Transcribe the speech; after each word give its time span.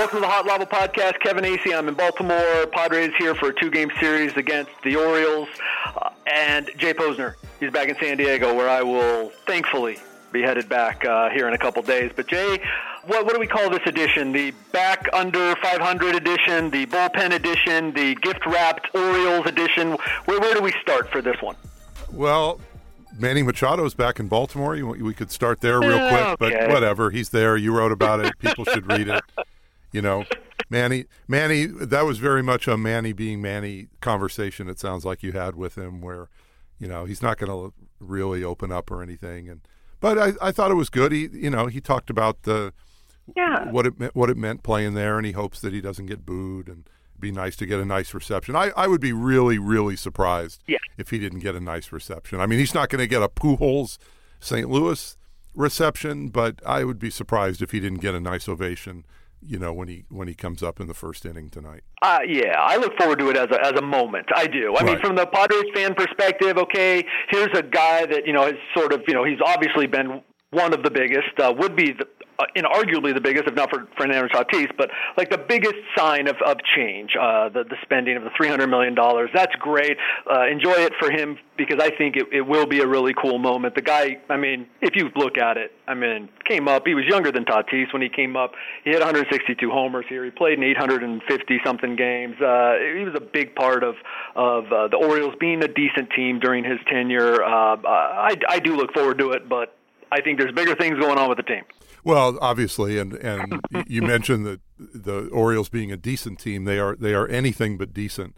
Welcome 0.00 0.16
to 0.16 0.20
the 0.22 0.32
Hot 0.32 0.46
Lava 0.46 0.64
Podcast. 0.64 1.20
Kevin 1.20 1.44
Acee. 1.44 1.76
I'm 1.76 1.86
in 1.86 1.92
Baltimore. 1.92 2.66
Padres 2.72 3.12
here 3.18 3.34
for 3.34 3.48
a 3.48 3.60
two-game 3.60 3.90
series 4.00 4.34
against 4.34 4.70
the 4.82 4.96
Orioles, 4.96 5.50
uh, 5.94 6.08
and 6.26 6.70
Jay 6.78 6.94
Posner. 6.94 7.34
He's 7.60 7.70
back 7.70 7.90
in 7.90 7.96
San 7.96 8.16
Diego, 8.16 8.54
where 8.54 8.70
I 8.70 8.82
will 8.82 9.28
thankfully 9.46 9.98
be 10.32 10.40
headed 10.40 10.70
back 10.70 11.04
uh, 11.04 11.28
here 11.28 11.46
in 11.48 11.52
a 11.52 11.58
couple 11.58 11.82
days. 11.82 12.12
But 12.16 12.28
Jay, 12.28 12.62
what, 13.04 13.26
what 13.26 13.34
do 13.34 13.40
we 13.40 13.46
call 13.46 13.68
this 13.68 13.82
edition? 13.84 14.32
The 14.32 14.52
back 14.72 15.06
under 15.12 15.54
500 15.56 16.14
edition, 16.14 16.70
the 16.70 16.86
bullpen 16.86 17.34
edition, 17.34 17.92
the 17.92 18.14
gift 18.22 18.46
wrapped 18.46 18.88
Orioles 18.94 19.44
edition. 19.44 19.98
Where, 20.24 20.40
where 20.40 20.54
do 20.54 20.62
we 20.62 20.72
start 20.80 21.10
for 21.10 21.20
this 21.20 21.36
one? 21.42 21.56
Well, 22.10 22.58
Manny 23.18 23.42
Machado's 23.42 23.92
back 23.92 24.18
in 24.18 24.28
Baltimore. 24.28 24.76
We 24.76 25.12
could 25.12 25.30
start 25.30 25.60
there 25.60 25.78
real 25.78 26.08
quick, 26.08 26.26
okay. 26.26 26.36
but 26.38 26.70
whatever. 26.70 27.10
He's 27.10 27.28
there. 27.28 27.58
You 27.58 27.76
wrote 27.76 27.92
about 27.92 28.24
it. 28.24 28.38
People 28.38 28.64
should 28.64 28.90
read 28.90 29.06
it. 29.06 29.22
You 29.92 30.02
know, 30.02 30.24
Manny, 30.68 31.06
Manny, 31.26 31.66
that 31.66 32.04
was 32.04 32.18
very 32.18 32.42
much 32.42 32.68
a 32.68 32.76
Manny 32.76 33.12
being 33.12 33.42
Manny 33.42 33.88
conversation. 34.00 34.68
It 34.68 34.78
sounds 34.78 35.04
like 35.04 35.22
you 35.22 35.32
had 35.32 35.56
with 35.56 35.76
him, 35.76 36.00
where, 36.00 36.28
you 36.78 36.86
know, 36.86 37.04
he's 37.06 37.22
not 37.22 37.38
going 37.38 37.50
to 37.50 37.74
really 37.98 38.44
open 38.44 38.70
up 38.70 38.90
or 38.90 39.02
anything. 39.02 39.48
And 39.48 39.60
but 40.00 40.16
I, 40.18 40.32
I 40.40 40.52
thought 40.52 40.70
it 40.70 40.74
was 40.74 40.88
good. 40.90 41.12
He, 41.12 41.28
you 41.32 41.50
know, 41.50 41.66
he 41.66 41.80
talked 41.80 42.08
about 42.08 42.42
the 42.44 42.72
Yeah. 43.36 43.70
what 43.70 43.86
it 43.86 43.98
meant, 43.98 44.14
what 44.14 44.30
it 44.30 44.36
meant 44.36 44.62
playing 44.62 44.94
there, 44.94 45.16
and 45.18 45.26
he 45.26 45.32
hopes 45.32 45.60
that 45.60 45.72
he 45.72 45.80
doesn't 45.80 46.06
get 46.06 46.24
booed 46.24 46.68
and 46.68 46.88
it'd 47.12 47.20
be 47.20 47.32
nice 47.32 47.56
to 47.56 47.66
get 47.66 47.80
a 47.80 47.84
nice 47.84 48.14
reception. 48.14 48.54
I, 48.56 48.70
I 48.76 48.86
would 48.86 49.00
be 49.00 49.12
really 49.12 49.58
really 49.58 49.96
surprised 49.96 50.62
Yeah. 50.68 50.78
if 50.96 51.10
he 51.10 51.18
didn't 51.18 51.40
get 51.40 51.54
a 51.56 51.60
nice 51.60 51.90
reception. 51.92 52.40
I 52.40 52.46
mean, 52.46 52.58
he's 52.60 52.74
not 52.74 52.88
going 52.88 53.00
to 53.00 53.06
get 53.08 53.22
a 53.22 53.28
Pujols 53.28 53.98
St. 54.40 54.70
Louis 54.70 55.16
reception, 55.54 56.28
but 56.28 56.60
I 56.64 56.84
would 56.84 56.98
be 56.98 57.10
surprised 57.10 57.60
if 57.60 57.72
he 57.72 57.80
didn't 57.80 58.00
get 58.00 58.14
a 58.14 58.20
nice 58.20 58.48
ovation. 58.48 59.04
You 59.42 59.58
know, 59.58 59.72
when 59.72 59.88
he 59.88 60.04
when 60.10 60.28
he 60.28 60.34
comes 60.34 60.62
up 60.62 60.80
in 60.80 60.86
the 60.86 60.94
first 60.94 61.24
inning 61.24 61.48
tonight. 61.48 61.82
Uh, 62.02 62.18
yeah, 62.28 62.56
I 62.58 62.76
look 62.76 62.92
forward 62.98 63.18
to 63.20 63.30
it 63.30 63.36
as 63.36 63.48
a 63.50 63.64
as 63.64 63.72
a 63.72 63.82
moment. 63.82 64.26
I 64.34 64.46
do. 64.46 64.76
I 64.76 64.84
mean, 64.84 64.98
from 65.00 65.16
the 65.16 65.26
Padres 65.26 65.64
fan 65.74 65.94
perspective, 65.94 66.58
okay, 66.58 67.04
here's 67.30 67.56
a 67.56 67.62
guy 67.62 68.06
that 68.06 68.26
you 68.26 68.32
know 68.32 68.44
has 68.44 68.54
sort 68.76 68.92
of 68.92 69.02
you 69.08 69.14
know 69.14 69.24
he's 69.24 69.40
obviously 69.44 69.86
been 69.86 70.22
one 70.50 70.74
of 70.74 70.82
the 70.82 70.90
biggest, 70.90 71.38
uh, 71.38 71.52
would 71.56 71.76
be 71.76 71.92
the, 71.92 72.06
uh, 72.40 72.46
inarguably 72.56 73.12
the 73.14 73.20
biggest, 73.20 73.46
if 73.46 73.54
not 73.54 73.70
for 73.70 73.86
Fernando 73.96 74.28
Tatis, 74.28 74.70
but 74.76 74.90
like 75.16 75.30
the 75.30 75.38
biggest 75.38 75.76
sign 75.96 76.28
of 76.28 76.36
of 76.44 76.56
change, 76.76 77.16
uh, 77.20 77.48
the 77.48 77.64
the 77.64 77.76
spending 77.82 78.16
of 78.16 78.24
the 78.24 78.30
three 78.36 78.48
hundred 78.48 78.68
million 78.68 78.94
dollars. 78.94 79.30
That's 79.34 79.54
great. 79.56 79.98
Uh, 80.30 80.46
enjoy 80.46 80.72
it 80.72 80.92
for 80.98 81.10
him 81.10 81.38
because 81.56 81.78
I 81.80 81.90
think 81.90 82.16
it, 82.16 82.26
it 82.32 82.40
will 82.40 82.66
be 82.66 82.80
a 82.80 82.86
really 82.86 83.12
cool 83.14 83.38
moment. 83.38 83.74
The 83.74 83.82
guy, 83.82 84.18
I 84.30 84.36
mean, 84.36 84.66
if 84.80 84.96
you 84.96 85.10
look 85.14 85.36
at 85.36 85.58
it, 85.58 85.72
I 85.86 85.94
mean, 85.94 86.28
came 86.48 86.68
up. 86.68 86.86
He 86.86 86.94
was 86.94 87.04
younger 87.04 87.30
than 87.30 87.44
Tatis 87.44 87.92
when 87.92 88.00
he 88.00 88.08
came 88.08 88.36
up. 88.36 88.52
He 88.84 88.90
had 88.90 89.00
162 89.00 89.70
homers 89.70 90.06
here. 90.08 90.24
He 90.24 90.30
played 90.30 90.58
in 90.58 90.64
850 90.64 91.60
something 91.64 91.96
games. 91.96 92.40
Uh, 92.40 92.76
he 92.96 93.04
was 93.04 93.14
a 93.14 93.20
big 93.20 93.54
part 93.54 93.84
of 93.84 93.96
of 94.34 94.72
uh, 94.72 94.88
the 94.88 94.96
Orioles 94.96 95.34
being 95.38 95.62
a 95.62 95.68
decent 95.68 96.10
team 96.16 96.40
during 96.40 96.64
his 96.64 96.78
tenure. 96.86 97.42
Uh, 97.42 97.76
I 97.84 98.34
I 98.48 98.58
do 98.60 98.76
look 98.76 98.94
forward 98.94 99.18
to 99.18 99.32
it, 99.32 99.48
but 99.48 99.76
I 100.12 100.20
think 100.20 100.38
there's 100.38 100.52
bigger 100.52 100.74
things 100.74 100.98
going 100.98 101.18
on 101.18 101.28
with 101.28 101.36
the 101.36 101.44
team. 101.44 101.64
Well, 102.04 102.38
obviously, 102.40 102.98
and 102.98 103.14
and 103.14 103.60
you 103.86 104.02
mentioned 104.02 104.46
that 104.46 104.60
the 104.78 105.28
Orioles 105.28 105.68
being 105.68 105.92
a 105.92 105.96
decent 105.96 106.38
team, 106.38 106.64
they 106.64 106.78
are 106.78 106.96
they 106.96 107.14
are 107.14 107.28
anything 107.28 107.76
but 107.76 107.92
decent 107.92 108.36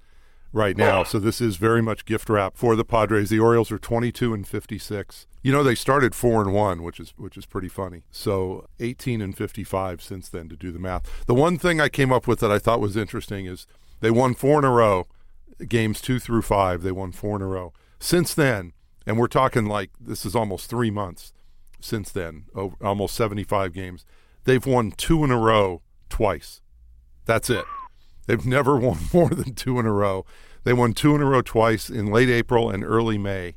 right 0.52 0.76
now. 0.76 1.02
So 1.02 1.18
this 1.18 1.40
is 1.40 1.56
very 1.56 1.82
much 1.82 2.04
gift 2.04 2.28
wrap 2.28 2.56
for 2.56 2.76
the 2.76 2.84
Padres. 2.84 3.30
The 3.30 3.38
Orioles 3.38 3.72
are 3.72 3.78
22 3.78 4.34
and 4.34 4.46
56. 4.46 5.26
You 5.42 5.50
know, 5.50 5.64
they 5.64 5.74
started 5.74 6.14
4 6.14 6.42
and 6.42 6.52
1, 6.52 6.82
which 6.82 7.00
is 7.00 7.14
which 7.16 7.36
is 7.36 7.46
pretty 7.46 7.68
funny. 7.68 8.02
So 8.10 8.66
18 8.80 9.20
and 9.20 9.36
55 9.36 10.02
since 10.02 10.28
then 10.28 10.48
to 10.48 10.56
do 10.56 10.70
the 10.70 10.78
math. 10.78 11.24
The 11.26 11.34
one 11.34 11.58
thing 11.58 11.80
I 11.80 11.88
came 11.88 12.12
up 12.12 12.26
with 12.28 12.40
that 12.40 12.52
I 12.52 12.58
thought 12.58 12.80
was 12.80 12.96
interesting 12.96 13.46
is 13.46 13.66
they 14.00 14.10
won 14.10 14.34
4 14.34 14.60
in 14.60 14.64
a 14.64 14.70
row, 14.70 15.06
games 15.68 16.00
2 16.00 16.18
through 16.18 16.42
5, 16.42 16.82
they 16.82 16.92
won 16.92 17.12
4 17.12 17.36
in 17.36 17.42
a 17.42 17.46
row. 17.46 17.72
Since 17.98 18.34
then, 18.34 18.72
and 19.06 19.18
we're 19.18 19.28
talking 19.28 19.66
like 19.66 19.90
this 20.00 20.24
is 20.24 20.36
almost 20.36 20.68
3 20.70 20.90
months 20.90 21.32
since 21.82 22.10
then, 22.10 22.44
over, 22.54 22.76
almost 22.82 23.14
75 23.14 23.72
games. 23.72 24.04
They've 24.44 24.64
won 24.64 24.92
2 24.92 25.24
in 25.24 25.30
a 25.30 25.38
row 25.38 25.82
twice. 26.08 26.60
That's 27.24 27.50
it. 27.50 27.64
They've 28.26 28.44
never 28.44 28.76
won 28.78 28.98
more 29.12 29.30
than 29.30 29.54
two 29.54 29.78
in 29.78 29.86
a 29.86 29.92
row. 29.92 30.24
They 30.64 30.72
won 30.72 30.92
two 30.92 31.14
in 31.14 31.22
a 31.22 31.26
row 31.26 31.42
twice 31.42 31.90
in 31.90 32.06
late 32.06 32.28
April 32.28 32.70
and 32.70 32.84
early 32.84 33.18
May. 33.18 33.56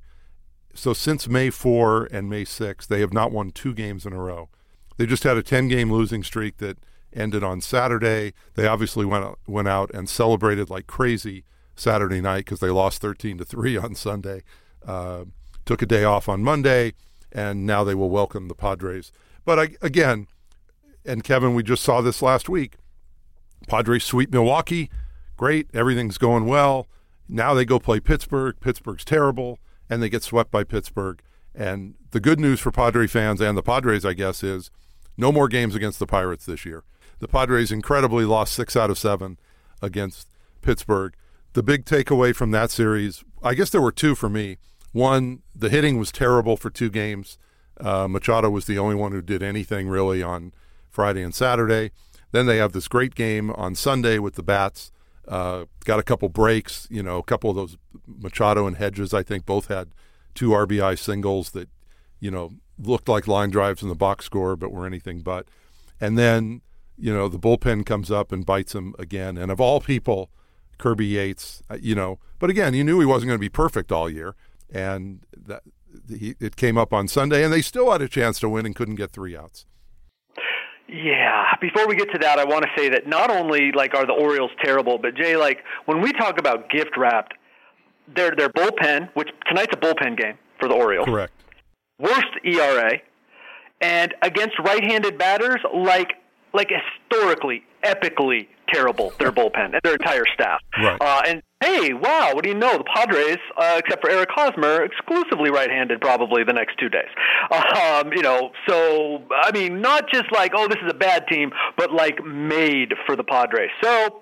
So 0.73 0.93
since 0.93 1.27
May 1.27 1.49
4 1.49 2.09
and 2.11 2.29
May 2.29 2.43
6, 2.43 2.87
they 2.87 2.99
have 2.99 3.13
not 3.13 3.31
won 3.31 3.51
two 3.51 3.73
games 3.73 4.05
in 4.05 4.13
a 4.13 4.19
row. 4.19 4.49
They 4.97 5.05
just 5.05 5.23
had 5.23 5.37
a 5.37 5.43
10 5.43 5.67
game 5.67 5.91
losing 5.91 6.23
streak 6.23 6.57
that 6.57 6.77
ended 7.13 7.43
on 7.43 7.61
Saturday. 7.61 8.33
They 8.55 8.67
obviously 8.67 9.05
went 9.05 9.23
out, 9.23 9.39
went 9.47 9.67
out 9.67 9.91
and 9.93 10.09
celebrated 10.09 10.69
like 10.69 10.87
crazy 10.87 11.45
Saturday 11.75 12.21
night 12.21 12.45
because 12.45 12.59
they 12.59 12.69
lost 12.69 13.01
13 13.01 13.37
to 13.37 13.45
3 13.45 13.77
on 13.77 13.95
Sunday. 13.95 14.43
Uh, 14.85 15.25
took 15.65 15.81
a 15.81 15.85
day 15.85 16.03
off 16.03 16.27
on 16.27 16.43
Monday, 16.43 16.93
and 17.31 17.65
now 17.65 17.83
they 17.83 17.95
will 17.95 18.09
welcome 18.09 18.47
the 18.47 18.55
Padres. 18.55 19.11
But 19.43 19.59
I, 19.59 19.69
again, 19.81 20.27
and 21.05 21.23
Kevin, 21.23 21.53
we 21.53 21.63
just 21.63 21.83
saw 21.83 22.01
this 22.01 22.21
last 22.21 22.49
week. 22.49 22.75
Padres 23.67 24.03
sweep 24.03 24.31
Milwaukee. 24.31 24.89
Great. 25.37 25.67
Everything's 25.73 26.17
going 26.17 26.45
well. 26.45 26.87
Now 27.27 27.53
they 27.53 27.65
go 27.65 27.79
play 27.79 27.99
Pittsburgh. 27.99 28.55
Pittsburgh's 28.59 29.05
terrible, 29.05 29.59
and 29.89 30.01
they 30.01 30.09
get 30.09 30.23
swept 30.23 30.51
by 30.51 30.63
Pittsburgh. 30.63 31.21
And 31.53 31.95
the 32.11 32.19
good 32.19 32.39
news 32.39 32.59
for 32.59 32.71
Padre 32.71 33.07
fans 33.07 33.41
and 33.41 33.57
the 33.57 33.63
Padres, 33.63 34.05
I 34.05 34.13
guess, 34.13 34.43
is 34.43 34.71
no 35.17 35.31
more 35.31 35.47
games 35.47 35.75
against 35.75 35.99
the 35.99 36.07
Pirates 36.07 36.45
this 36.45 36.65
year. 36.65 36.83
The 37.19 37.27
Padres 37.27 37.71
incredibly 37.71 38.25
lost 38.25 38.53
six 38.53 38.75
out 38.75 38.89
of 38.89 38.97
seven 38.97 39.37
against 39.81 40.27
Pittsburgh. 40.61 41.13
The 41.53 41.63
big 41.63 41.85
takeaway 41.85 42.35
from 42.35 42.51
that 42.51 42.71
series, 42.71 43.23
I 43.41 43.53
guess 43.53 43.69
there 43.69 43.81
were 43.81 43.91
two 43.91 44.15
for 44.15 44.29
me. 44.29 44.57
One, 44.95 45.41
the 45.53 45.67
hitting 45.67 45.97
was 45.97 46.09
terrible 46.09 46.55
for 46.55 46.69
two 46.69 46.89
games. 46.89 47.37
Uh, 47.81 48.07
Machado 48.07 48.49
was 48.49 48.63
the 48.63 48.79
only 48.79 48.95
one 48.95 49.11
who 49.11 49.21
did 49.21 49.43
anything 49.43 49.89
really 49.89 50.23
on 50.23 50.53
Friday 50.89 51.21
and 51.21 51.35
Saturday. 51.35 51.91
Then 52.31 52.45
they 52.45 52.55
have 52.59 52.71
this 52.71 52.87
great 52.87 53.13
game 53.13 53.51
on 53.51 53.75
Sunday 53.75 54.19
with 54.19 54.35
the 54.35 54.41
bats. 54.41 54.93
Uh, 55.27 55.65
got 55.83 55.99
a 55.99 56.03
couple 56.03 56.29
breaks, 56.29 56.87
you 56.89 57.03
know, 57.03 57.17
a 57.17 57.23
couple 57.23 57.49
of 57.49 57.57
those 57.57 57.77
Machado 58.07 58.67
and 58.67 58.77
Hedges. 58.77 59.13
I 59.13 59.21
think 59.21 59.45
both 59.45 59.67
had 59.67 59.89
two 60.33 60.51
RBI 60.51 60.97
singles 60.97 61.51
that, 61.51 61.67
you 62.21 62.31
know, 62.31 62.53
looked 62.79 63.09
like 63.09 63.27
line 63.27 63.49
drives 63.49 63.83
in 63.83 63.89
the 63.89 63.95
box 63.95 64.23
score, 64.23 64.55
but 64.55 64.71
were 64.71 64.87
anything 64.87 65.19
but. 65.19 65.45
And 65.99 66.17
then, 66.17 66.61
you 66.97 67.13
know, 67.13 67.27
the 67.27 67.37
bullpen 67.37 67.85
comes 67.85 68.11
up 68.11 68.31
and 68.31 68.45
bites 68.45 68.73
him 68.73 68.95
again. 68.97 69.37
And 69.37 69.51
of 69.51 69.59
all 69.59 69.81
people, 69.81 70.29
Kirby 70.77 71.07
Yates, 71.07 71.63
uh, 71.69 71.77
you 71.81 71.95
know, 71.95 72.17
but 72.39 72.49
again, 72.49 72.73
you 72.73 72.85
knew 72.85 73.01
he 73.01 73.05
wasn't 73.05 73.27
going 73.27 73.37
to 73.37 73.41
be 73.41 73.49
perfect 73.49 73.91
all 73.91 74.09
year, 74.09 74.35
and 74.75 75.21
that 75.47 75.63
he, 76.09 76.35
it 76.39 76.57
came 76.57 76.77
up 76.77 76.93
on 76.93 77.07
Sunday, 77.07 77.43
and 77.43 77.51
they 77.51 77.61
still 77.61 77.91
had 77.91 78.01
a 78.01 78.09
chance 78.09 78.39
to 78.39 78.49
win 78.49 78.65
and 78.65 78.75
couldn't 78.75 78.95
get 78.95 79.11
three 79.11 79.35
outs. 79.35 79.65
Yeah. 80.87 81.45
Before 81.61 81.87
we 81.87 81.95
get 81.95 82.11
to 82.11 82.19
that, 82.19 82.37
I 82.37 82.43
want 82.43 82.63
to 82.63 82.69
say 82.77 82.89
that 82.89 83.07
not 83.07 83.31
only 83.31 83.71
like 83.71 83.95
are 83.95 84.05
the 84.05 84.13
Orioles 84.13 84.51
terrible, 84.63 84.97
but 84.97 85.15
Jay, 85.15 85.35
like 85.35 85.59
when 85.85 86.01
we 86.01 86.11
talk 86.11 86.37
about 86.37 86.69
gift 86.69 86.91
wrapped, 86.97 87.33
their 88.13 88.35
their 88.35 88.49
bullpen, 88.49 89.09
which 89.15 89.29
tonight's 89.47 89.73
a 89.73 89.79
bullpen 89.79 90.17
game 90.17 90.37
for 90.59 90.67
the 90.67 90.75
Orioles, 90.75 91.05
Correct. 91.05 91.33
worst 91.97 92.27
ERA, 92.43 92.99
and 93.81 94.13
against 94.21 94.59
right-handed 94.59 95.17
batters, 95.17 95.59
like 95.73 96.13
like 96.55 96.71
historically, 96.71 97.63
epically 97.83 98.47
terrible. 98.73 99.13
Their 99.19 99.31
bullpen 99.31 99.73
and 99.73 99.79
their 99.83 99.93
entire 99.93 100.25
staff. 100.33 100.61
Right. 100.81 100.97
Uh, 100.99 101.21
and 101.27 101.43
hey, 101.63 101.93
wow, 101.93 102.31
what 102.33 102.43
do 102.43 102.49
you 102.49 102.55
know? 102.55 102.77
The 102.77 102.83
Padres, 102.83 103.37
uh, 103.57 103.75
except 103.83 104.01
for 104.01 104.09
Eric 104.09 104.29
Hosmer, 104.31 104.83
exclusively 104.83 105.49
right-handed 105.49 106.01
probably 106.01 106.43
the 106.43 106.53
next 106.53 106.77
two 106.79 106.89
days. 106.89 107.09
Um, 107.51 108.11
you 108.13 108.21
know, 108.21 108.51
so 108.67 109.23
I 109.31 109.51
mean, 109.51 109.81
not 109.81 110.09
just 110.11 110.31
like 110.31 110.53
oh, 110.55 110.67
this 110.67 110.79
is 110.83 110.89
a 110.89 110.95
bad 110.95 111.27
team, 111.27 111.51
but 111.77 111.93
like 111.93 112.23
made 112.25 112.93
for 113.05 113.15
the 113.15 113.23
Padres. 113.23 113.69
So 113.83 114.21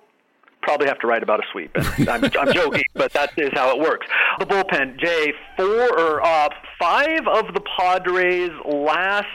probably 0.63 0.87
have 0.87 0.99
to 0.99 1.07
write 1.07 1.23
about 1.23 1.39
a 1.39 1.43
sweep. 1.51 1.71
And 1.75 2.09
I'm, 2.09 2.23
I'm 2.23 2.53
joking, 2.53 2.83
but 2.93 3.13
that 3.13 3.31
is 3.37 3.49
how 3.53 3.75
it 3.75 3.79
works. 3.79 4.07
The 4.39 4.45
bullpen, 4.45 4.99
Jay, 4.99 5.33
four 5.57 5.99
or 5.99 6.25
uh, 6.25 6.49
five 6.79 7.27
of 7.27 7.53
the 7.53 7.61
Padres' 7.77 8.51
last 8.65 9.27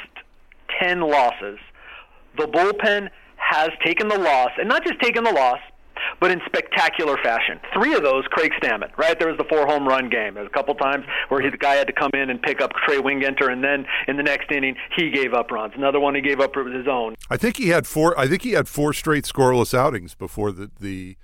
ten 0.80 1.00
losses, 1.00 1.58
the 2.38 2.46
bullpen 2.46 3.08
has 3.36 3.70
taken 3.84 4.08
the 4.08 4.18
loss, 4.18 4.50
and 4.58 4.68
not 4.68 4.84
just 4.84 5.00
taken 5.00 5.24
the 5.24 5.32
loss, 5.32 5.58
but 6.20 6.30
in 6.30 6.40
spectacular 6.46 7.16
fashion. 7.22 7.60
Three 7.74 7.94
of 7.94 8.02
those, 8.02 8.24
Craig 8.30 8.52
Stammen, 8.62 8.96
right? 8.96 9.18
There 9.18 9.28
was 9.28 9.36
the 9.36 9.44
four 9.44 9.66
home 9.66 9.86
run 9.86 10.08
game. 10.08 10.34
There 10.34 10.42
was 10.42 10.50
a 10.52 10.56
couple 10.56 10.74
times 10.74 11.04
where 11.28 11.40
he, 11.40 11.50
the 11.50 11.56
guy 11.56 11.74
had 11.74 11.86
to 11.86 11.92
come 11.92 12.10
in 12.14 12.30
and 12.30 12.40
pick 12.40 12.60
up 12.60 12.72
Trey 12.86 12.98
Wingenter, 12.98 13.50
and 13.50 13.62
then 13.62 13.86
in 14.06 14.16
the 14.16 14.22
next 14.22 14.50
inning, 14.50 14.76
he 14.96 15.10
gave 15.10 15.34
up 15.34 15.50
runs. 15.50 15.74
Another 15.76 16.00
one 16.00 16.14
he 16.14 16.20
gave 16.20 16.40
up 16.40 16.56
was 16.56 16.72
his 16.72 16.88
own. 16.88 17.14
I 17.30 17.36
think 17.36 17.56
he 17.56 17.68
had 17.68 17.86
four. 17.86 18.18
I 18.18 18.26
think 18.28 18.42
he 18.42 18.52
had 18.52 18.68
four 18.68 18.92
straight 18.92 19.24
scoreless 19.24 19.74
outings 19.74 20.14
before 20.14 20.52
the 20.52 20.70
the 20.80 21.16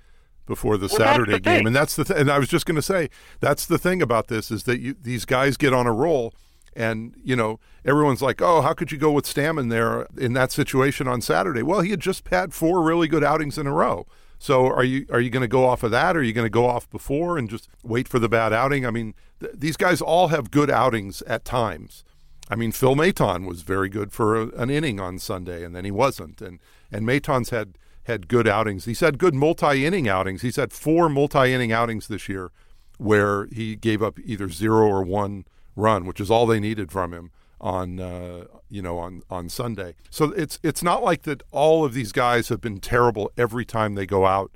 before 0.45 0.77
the 0.77 0.87
Well, 0.87 0.97
Saturday 0.97 1.33
the 1.33 1.39
game, 1.39 1.65
and 1.65 1.75
that's 1.75 1.95
the 1.95 2.03
th- 2.03 2.19
and 2.19 2.29
I 2.29 2.37
was 2.37 2.47
just 2.47 2.65
going 2.65 2.75
to 2.75 2.81
say 2.81 3.09
that's 3.39 3.65
the 3.65 3.77
thing 3.77 4.01
about 4.01 4.27
this 4.27 4.51
is 4.51 4.63
that 4.63 4.79
you, 4.79 4.95
these 4.99 5.25
guys 5.25 5.57
get 5.57 5.73
on 5.73 5.87
a 5.87 5.93
roll, 5.93 6.33
And, 6.75 7.15
you 7.23 7.35
know, 7.35 7.59
everyone's 7.85 8.21
like, 8.21 8.41
oh, 8.41 8.61
how 8.61 8.73
could 8.73 8.91
you 8.91 8.97
go 8.97 9.11
with 9.11 9.25
Stammen 9.25 9.69
there 9.69 10.07
in 10.17 10.33
that 10.33 10.51
situation 10.51 11.07
on 11.07 11.21
Saturday? 11.21 11.63
Well, 11.63 11.81
he 11.81 11.91
had 11.91 12.01
just 12.01 12.27
had 12.27 12.53
four 12.53 12.83
really 12.83 13.07
good 13.07 13.23
outings 13.23 13.57
in 13.57 13.65
a 13.65 13.71
row. 13.71 14.05
So 14.37 14.67
are 14.67 14.83
you 14.83 15.05
are 15.09 15.21
you 15.21 15.29
going 15.29 15.41
to 15.41 15.47
go 15.47 15.65
off 15.65 15.83
of 15.83 15.91
that? 15.91 16.15
Or 16.15 16.19
are 16.19 16.23
you 16.23 16.33
going 16.33 16.45
to 16.45 16.49
go 16.49 16.67
off 16.67 16.89
before 16.89 17.37
and 17.37 17.49
just 17.49 17.69
wait 17.83 18.07
for 18.07 18.19
the 18.19 18.29
bad 18.29 18.51
outing? 18.51 18.85
I 18.85 18.91
mean, 18.91 19.13
th- 19.39 19.53
these 19.55 19.77
guys 19.77 20.01
all 20.01 20.27
have 20.27 20.51
good 20.51 20.69
outings 20.69 21.21
at 21.23 21.45
times. 21.45 22.03
I 22.49 22.55
mean, 22.55 22.71
Phil 22.71 22.95
Maton 22.95 23.47
was 23.47 23.61
very 23.61 23.89
good 23.89 24.11
for 24.11 24.35
a, 24.35 24.47
an 24.49 24.69
inning 24.69 24.99
on 24.99 25.17
Sunday, 25.17 25.63
and 25.63 25.75
then 25.75 25.85
he 25.85 25.91
wasn't. 25.91 26.41
And 26.41 26.59
and 26.91 27.07
Maton's 27.07 27.49
had 27.49 27.77
had 28.03 28.27
good 28.27 28.47
outings. 28.47 28.85
He's 28.85 28.99
had 28.99 29.17
good 29.17 29.33
multi-inning 29.33 30.07
outings. 30.07 30.41
He's 30.41 30.57
had 30.57 30.71
four 30.71 31.09
multi-inning 31.09 31.71
outings 31.71 32.07
this 32.07 32.29
year, 32.29 32.51
where 32.97 33.47
he 33.47 33.75
gave 33.75 34.03
up 34.03 34.19
either 34.23 34.49
zero 34.49 34.85
or 34.85 35.01
one 35.01 35.45
run, 35.75 36.05
which 36.05 36.19
is 36.19 36.31
all 36.31 36.45
they 36.45 36.59
needed 36.59 36.91
from 36.91 37.13
him 37.13 37.31
on 37.61 37.99
uh, 37.99 38.45
you 38.69 38.81
know 38.81 38.97
on 38.97 39.21
on 39.29 39.49
Sunday. 39.49 39.95
So 40.09 40.31
it's 40.31 40.59
it's 40.63 40.83
not 40.83 41.03
like 41.03 41.23
that 41.23 41.43
all 41.51 41.85
of 41.85 41.93
these 41.93 42.11
guys 42.11 42.49
have 42.49 42.61
been 42.61 42.79
terrible 42.79 43.31
every 43.37 43.65
time 43.65 43.95
they 43.95 44.05
go 44.05 44.25
out 44.25 44.51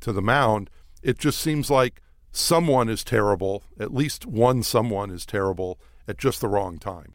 to 0.00 0.12
the 0.12 0.22
mound. 0.22 0.70
It 1.02 1.18
just 1.18 1.40
seems 1.40 1.70
like 1.70 2.00
someone 2.32 2.88
is 2.88 3.04
terrible, 3.04 3.62
at 3.78 3.92
least 3.92 4.26
one 4.26 4.62
someone 4.62 5.10
is 5.10 5.26
terrible 5.26 5.78
at 6.08 6.18
just 6.18 6.40
the 6.40 6.48
wrong 6.48 6.78
time 6.78 7.14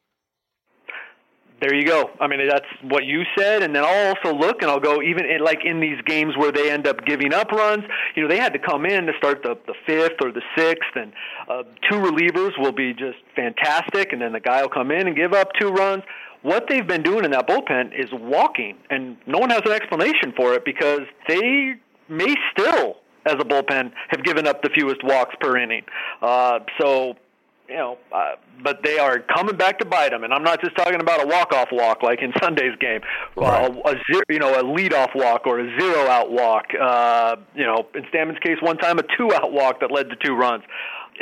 there 1.60 1.74
you 1.74 1.86
go. 1.86 2.10
I 2.18 2.26
mean, 2.26 2.48
that's 2.48 2.66
what 2.82 3.04
you 3.04 3.22
said, 3.38 3.62
and 3.62 3.74
then 3.74 3.84
I'll 3.84 4.14
also 4.14 4.34
look 4.34 4.62
and 4.62 4.70
I'll 4.70 4.80
go 4.80 5.02
even 5.02 5.26
in, 5.26 5.44
like 5.44 5.60
in 5.64 5.80
these 5.80 6.00
games 6.06 6.36
where 6.36 6.50
they 6.50 6.70
end 6.70 6.86
up 6.86 7.04
giving 7.04 7.34
up 7.34 7.52
runs. 7.52 7.84
You 8.16 8.22
know, 8.22 8.28
they 8.28 8.38
had 8.38 8.52
to 8.54 8.58
come 8.58 8.86
in 8.86 9.06
to 9.06 9.12
start 9.18 9.42
the 9.42 9.58
the 9.66 9.74
fifth 9.86 10.22
or 10.22 10.32
the 10.32 10.42
sixth, 10.56 10.90
and 10.94 11.12
uh, 11.48 11.64
two 11.88 11.96
relievers 11.96 12.58
will 12.58 12.72
be 12.72 12.94
just 12.94 13.18
fantastic, 13.36 14.12
and 14.12 14.22
then 14.22 14.32
the 14.32 14.40
guy 14.40 14.62
will 14.62 14.70
come 14.70 14.90
in 14.90 15.06
and 15.06 15.14
give 15.16 15.32
up 15.32 15.50
two 15.60 15.68
runs. 15.68 16.02
What 16.42 16.66
they've 16.68 16.86
been 16.86 17.02
doing 17.02 17.24
in 17.26 17.32
that 17.32 17.46
bullpen 17.46 17.92
is 17.92 18.08
walking, 18.12 18.78
and 18.88 19.18
no 19.26 19.38
one 19.38 19.50
has 19.50 19.60
an 19.66 19.72
explanation 19.72 20.32
for 20.34 20.54
it 20.54 20.64
because 20.64 21.02
they 21.28 21.74
may 22.08 22.34
still, 22.52 22.96
as 23.26 23.34
a 23.34 23.44
bullpen, 23.44 23.92
have 24.08 24.24
given 24.24 24.46
up 24.46 24.62
the 24.62 24.70
fewest 24.74 25.04
walks 25.04 25.34
per 25.40 25.58
inning. 25.58 25.82
Uh, 26.22 26.60
so 26.80 27.16
you 27.70 27.76
know, 27.76 27.98
uh, 28.12 28.32
but 28.62 28.82
they 28.82 28.98
are 28.98 29.20
coming 29.20 29.56
back 29.56 29.78
to 29.78 29.84
bite 29.84 30.10
them. 30.10 30.24
And 30.24 30.34
I'm 30.34 30.42
not 30.42 30.60
just 30.60 30.76
talking 30.76 31.00
about 31.00 31.22
a 31.22 31.26
walk-off 31.26 31.68
walk 31.70 32.02
like 32.02 32.20
in 32.20 32.32
Sunday's 32.42 32.76
game, 32.80 33.00
right. 33.36 33.70
uh, 33.70 33.90
a 33.90 33.94
zero, 34.10 34.22
you 34.28 34.40
know, 34.40 34.60
a 34.60 34.62
lead-off 34.62 35.10
walk 35.14 35.46
or 35.46 35.60
a 35.60 35.80
zero-out 35.80 36.32
walk. 36.32 36.66
Uh, 36.78 37.36
you 37.54 37.64
know, 37.64 37.86
in 37.94 38.02
Stammen's 38.12 38.40
case, 38.40 38.56
one 38.60 38.76
time 38.76 38.98
a 38.98 39.04
two-out 39.16 39.52
walk 39.52 39.80
that 39.80 39.90
led 39.92 40.10
to 40.10 40.16
two 40.16 40.34
runs. 40.34 40.64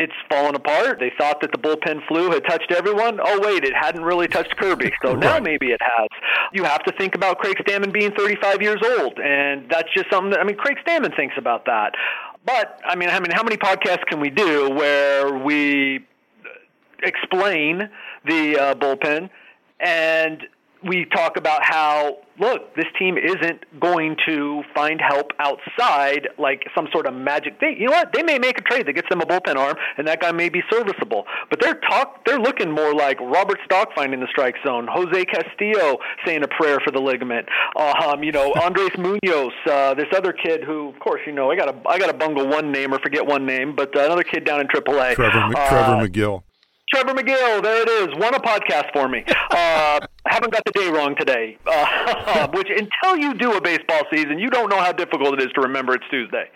It's 0.01 0.13
fallen 0.31 0.55
apart. 0.55 1.01
They 1.01 1.13
thought 1.19 1.41
that 1.41 1.51
the 1.51 1.59
bullpen 1.59 2.07
flu 2.07 2.31
had 2.31 2.45
touched 2.45 2.71
everyone. 2.71 3.19
Oh 3.23 3.41
wait, 3.43 3.65
it 3.65 3.75
hadn't 3.75 4.05
really 4.05 4.29
touched 4.29 4.57
Kirby. 4.57 4.93
So 5.03 5.13
right. 5.15 5.21
now 5.21 5.39
maybe 5.41 5.67
it 5.73 5.81
has. 5.83 6.09
You 6.53 6.63
have 6.65 6.85
to 6.85 6.93
think 6.93 7.17
about 7.17 7.39
Craig 7.39 7.57
Stammen 7.67 7.93
being 7.93 8.13
35 8.13 8.63
years 8.63 8.81
old, 8.99 9.19
and 9.19 9.69
that's 9.69 9.89
just 9.95 10.07
something 10.11 10.31
that 10.31 10.41
I 10.41 10.45
mean. 10.45 10.57
Craig 10.57 10.77
Stammen 10.87 11.17
thinks 11.17 11.35
about 11.37 11.65
that. 11.65 11.95
But 12.45 12.81
I 12.85 12.95
mean, 12.95 13.11
I 13.11 13.19
mean, 13.19 13.33
how 13.33 13.43
many 13.43 13.57
podcasts 13.57 14.07
can 14.07 14.21
we 14.21 14.31
do 14.31 14.71
where 14.71 15.37
we 15.37 16.07
explain 17.03 17.89
the 18.27 18.59
uh, 18.59 18.75
bullpen, 18.75 19.31
and 19.81 20.43
we 20.83 21.05
talk 21.07 21.37
about 21.37 21.61
how 21.63 22.19
look, 22.41 22.75
this 22.77 22.87
team 22.99 23.17
isn't 23.19 23.81
going 23.81 24.17
to 24.27 24.63
find 24.75 25.01
help 25.01 25.33
outside 25.39 26.29
like 26.39 26.63
some 26.75 26.89
sort 26.93 27.07
of 27.07 27.15
magic 27.15 27.59
thing. 27.59 27.77
You 27.79 27.87
know 27.87 27.93
what? 27.93 28.13
They 28.13 28.23
may 28.23 28.39
make 28.39 28.59
a 28.59 28.63
trade 28.63 28.87
that 28.87 28.93
gets 28.93 29.09
them 29.09 29.21
a 29.21 29.27
bullpen 29.27 29.57
arm, 29.57 29.77
and 29.97 30.07
that 30.07 30.21
guy 30.21 30.33
may 30.33 30.49
be 30.49 30.63
serviceable. 30.71 31.25
But 31.51 31.61
they're 31.61 31.75
talk 31.75 32.25
they're 32.27 32.39
looking 32.39 32.71
more 32.71 32.95
like 32.95 33.19
Robert 33.21 33.59
Stock 33.65 33.89
finding 33.95 34.21
the 34.21 34.29
strike 34.31 34.55
zone, 34.67 34.87
Jose 34.91 35.25
Castillo 35.25 35.99
saying 36.25 36.43
a 36.43 36.49
prayer 36.49 36.79
for 36.85 36.91
the 36.91 37.01
ligament. 37.01 37.49
Um, 37.77 38.23
you 38.23 38.33
know, 38.33 38.53
Andres 38.63 38.97
Munoz, 38.97 39.53
uh, 39.69 39.95
this 39.95 40.09
other 40.15 40.33
kid 40.33 40.63
who, 40.65 40.89
of 40.91 41.01
course, 41.01 41.21
you 41.27 41.33
know, 41.33 41.51
I 41.51 41.57
got 41.57 41.67
to 41.67 41.89
I 41.89 41.99
got 41.99 42.09
to 42.09 42.15
bungle 42.15 42.47
one 42.47 42.73
name 42.73 42.93
or 42.93 42.99
forget 43.01 43.27
one 43.27 43.47
name, 43.47 43.75
but 43.75 43.97
uh, 43.97 44.05
another 44.05 44.25
kid 44.25 44.45
down 44.45 44.61
in 44.61 44.69
AAA, 44.69 45.15
Trevor, 45.15 45.57
uh, 45.57 45.69
Trevor 45.69 46.07
Megill. 46.07 46.43
Trevor 46.93 47.15
Megill, 47.15 47.63
there 47.63 47.83
it 47.83 47.89
is. 47.89 48.19
Won 48.19 48.35
a 48.35 48.41
podcast 48.41 48.93
for 48.93 49.09
me. 49.09 49.25
Uh, 49.51 50.01
haven't 50.27 50.53
got 50.53 50.63
the 50.65 50.73
day 50.73 50.89
wrong 50.91 51.15
today. 51.19 51.59
Uh, 51.67 52.49
which 52.55 52.69
until 52.71 53.17
you 53.17 53.35
do 53.35 53.53
a 53.53 53.61
baseball 53.61 54.03
season, 54.13 54.39
you 54.39 54.49
don't 54.49 54.71
know 54.71 54.81
how 54.81 54.93
difficult 54.93 55.35
it 55.35 55.43
is 55.43 55.49
to 55.55 55.61
remember 55.61 55.95
it's 55.95 56.05
Tuesday. 56.11 56.51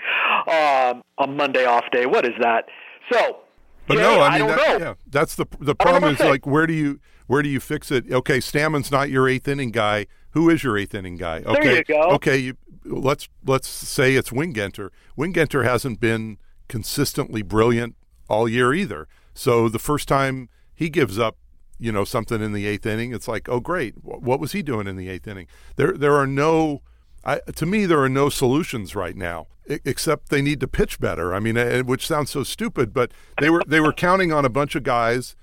Um, 0.48 1.02
a 1.18 1.26
Monday 1.26 1.64
off 1.64 1.84
day. 1.92 2.06
What 2.06 2.24
is 2.24 2.34
that? 2.40 2.64
So, 3.12 3.38
but 3.86 3.96
Jay, 3.96 4.02
no, 4.02 4.22
I 4.22 4.38
mean, 4.38 4.50
I 4.50 4.56
that, 4.56 4.80
yeah, 4.80 4.94
that's 5.08 5.34
the 5.34 5.46
the 5.60 5.74
problem 5.74 6.14
is 6.14 6.20
like 6.20 6.46
where 6.46 6.66
do 6.66 6.72
you 6.72 7.00
where 7.26 7.42
do 7.42 7.48
you 7.48 7.60
fix 7.60 7.90
it? 7.90 8.10
Okay, 8.10 8.38
Stammen's 8.38 8.90
not 8.90 9.10
your 9.10 9.28
eighth 9.28 9.48
inning 9.48 9.70
guy. 9.70 10.06
Who 10.30 10.48
is 10.48 10.64
your 10.64 10.78
eighth 10.78 10.94
inning 10.94 11.16
guy? 11.16 11.42
Okay, 11.44 11.62
there 11.62 11.76
you 11.76 11.84
go. 11.84 12.02
Okay, 12.12 12.38
you, 12.38 12.56
let's 12.84 13.28
let's 13.44 13.68
say 13.68 14.14
it's 14.14 14.30
Wingenter. 14.30 14.90
Wingenter 15.18 15.64
hasn't 15.64 16.00
been 16.00 16.38
consistently 16.68 17.42
brilliant 17.42 17.96
all 18.28 18.48
year 18.48 18.72
either. 18.72 19.08
So 19.34 19.68
the 19.68 19.78
first 19.78 20.08
time 20.08 20.48
he 20.74 20.88
gives 20.90 21.18
up, 21.18 21.36
you 21.78 21.90
know, 21.90 22.04
something 22.04 22.40
in 22.40 22.52
the 22.52 22.66
eighth 22.66 22.86
inning, 22.86 23.12
it's 23.12 23.26
like, 23.26 23.48
oh, 23.48 23.60
great. 23.60 23.94
What 24.02 24.38
was 24.38 24.52
he 24.52 24.62
doing 24.62 24.86
in 24.86 24.96
the 24.96 25.08
eighth 25.08 25.26
inning? 25.26 25.46
There, 25.76 25.92
there 25.92 26.16
are 26.16 26.26
no. 26.26 26.82
I, 27.24 27.40
to 27.54 27.66
me, 27.66 27.86
there 27.86 28.00
are 28.00 28.08
no 28.08 28.28
solutions 28.28 28.96
right 28.96 29.16
now, 29.16 29.46
except 29.66 30.28
they 30.28 30.42
need 30.42 30.58
to 30.60 30.68
pitch 30.68 30.98
better. 30.98 31.32
I 31.32 31.38
mean, 31.38 31.56
which 31.86 32.06
sounds 32.06 32.30
so 32.30 32.42
stupid, 32.42 32.92
but 32.92 33.12
they 33.40 33.48
were 33.48 33.62
they 33.66 33.80
were 33.80 33.92
counting 33.92 34.32
on 34.32 34.44
a 34.44 34.48
bunch 34.48 34.74
of 34.74 34.82
guys, 34.82 35.36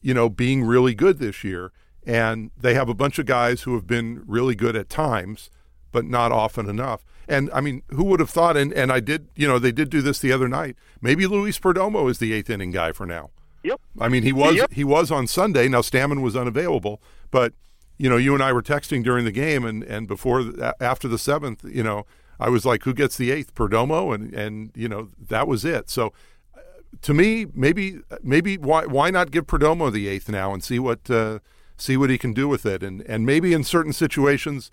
you 0.00 0.12
know, 0.12 0.28
being 0.28 0.64
really 0.64 0.94
good 0.94 1.18
this 1.18 1.44
year, 1.44 1.72
and 2.04 2.50
they 2.56 2.74
have 2.74 2.88
a 2.88 2.94
bunch 2.94 3.18
of 3.18 3.26
guys 3.26 3.62
who 3.62 3.74
have 3.74 3.86
been 3.86 4.24
really 4.26 4.56
good 4.56 4.74
at 4.74 4.88
times, 4.88 5.50
but 5.92 6.04
not 6.04 6.32
often 6.32 6.68
enough. 6.68 7.04
And 7.28 7.50
I 7.52 7.60
mean, 7.60 7.82
who 7.90 8.04
would 8.04 8.20
have 8.20 8.30
thought? 8.30 8.56
And, 8.56 8.72
and 8.72 8.90
I 8.90 9.00
did, 9.00 9.28
you 9.36 9.46
know, 9.46 9.58
they 9.58 9.72
did 9.72 9.88
do 9.88 10.02
this 10.02 10.18
the 10.18 10.32
other 10.32 10.48
night. 10.48 10.76
Maybe 11.00 11.26
Luis 11.26 11.58
Perdomo 11.58 12.10
is 12.10 12.18
the 12.18 12.32
eighth 12.32 12.50
inning 12.50 12.72
guy 12.72 12.92
for 12.92 13.06
now. 13.06 13.30
Yep. 13.62 13.80
I 13.98 14.08
mean, 14.08 14.22
he 14.22 14.32
was 14.32 14.56
yep. 14.56 14.72
he 14.72 14.84
was 14.84 15.10
on 15.10 15.26
Sunday. 15.26 15.68
Now 15.68 15.80
Stammen 15.80 16.22
was 16.22 16.34
unavailable, 16.34 17.00
but 17.30 17.52
you 17.98 18.08
know, 18.08 18.16
you 18.16 18.32
and 18.32 18.42
I 18.42 18.52
were 18.52 18.62
texting 18.62 19.04
during 19.04 19.24
the 19.26 19.32
game, 19.32 19.64
and 19.64 19.82
and 19.82 20.08
before 20.08 20.44
after 20.80 21.06
the 21.08 21.18
seventh, 21.18 21.64
you 21.64 21.82
know, 21.82 22.06
I 22.38 22.48
was 22.48 22.64
like, 22.64 22.84
who 22.84 22.94
gets 22.94 23.18
the 23.18 23.30
eighth? 23.30 23.54
Perdomo, 23.54 24.14
and 24.14 24.32
and 24.34 24.70
you 24.74 24.88
know 24.88 25.10
that 25.28 25.46
was 25.46 25.64
it. 25.64 25.90
So 25.90 26.14
uh, 26.56 26.60
to 27.02 27.12
me, 27.12 27.46
maybe 27.54 28.00
maybe 28.22 28.56
why 28.56 28.86
why 28.86 29.10
not 29.10 29.30
give 29.30 29.46
Perdomo 29.46 29.92
the 29.92 30.08
eighth 30.08 30.30
now 30.30 30.54
and 30.54 30.64
see 30.64 30.78
what 30.78 31.10
uh, 31.10 31.40
see 31.76 31.98
what 31.98 32.08
he 32.08 32.16
can 32.16 32.32
do 32.32 32.48
with 32.48 32.64
it, 32.64 32.82
and 32.82 33.02
and 33.02 33.26
maybe 33.26 33.52
in 33.52 33.62
certain 33.62 33.92
situations 33.92 34.70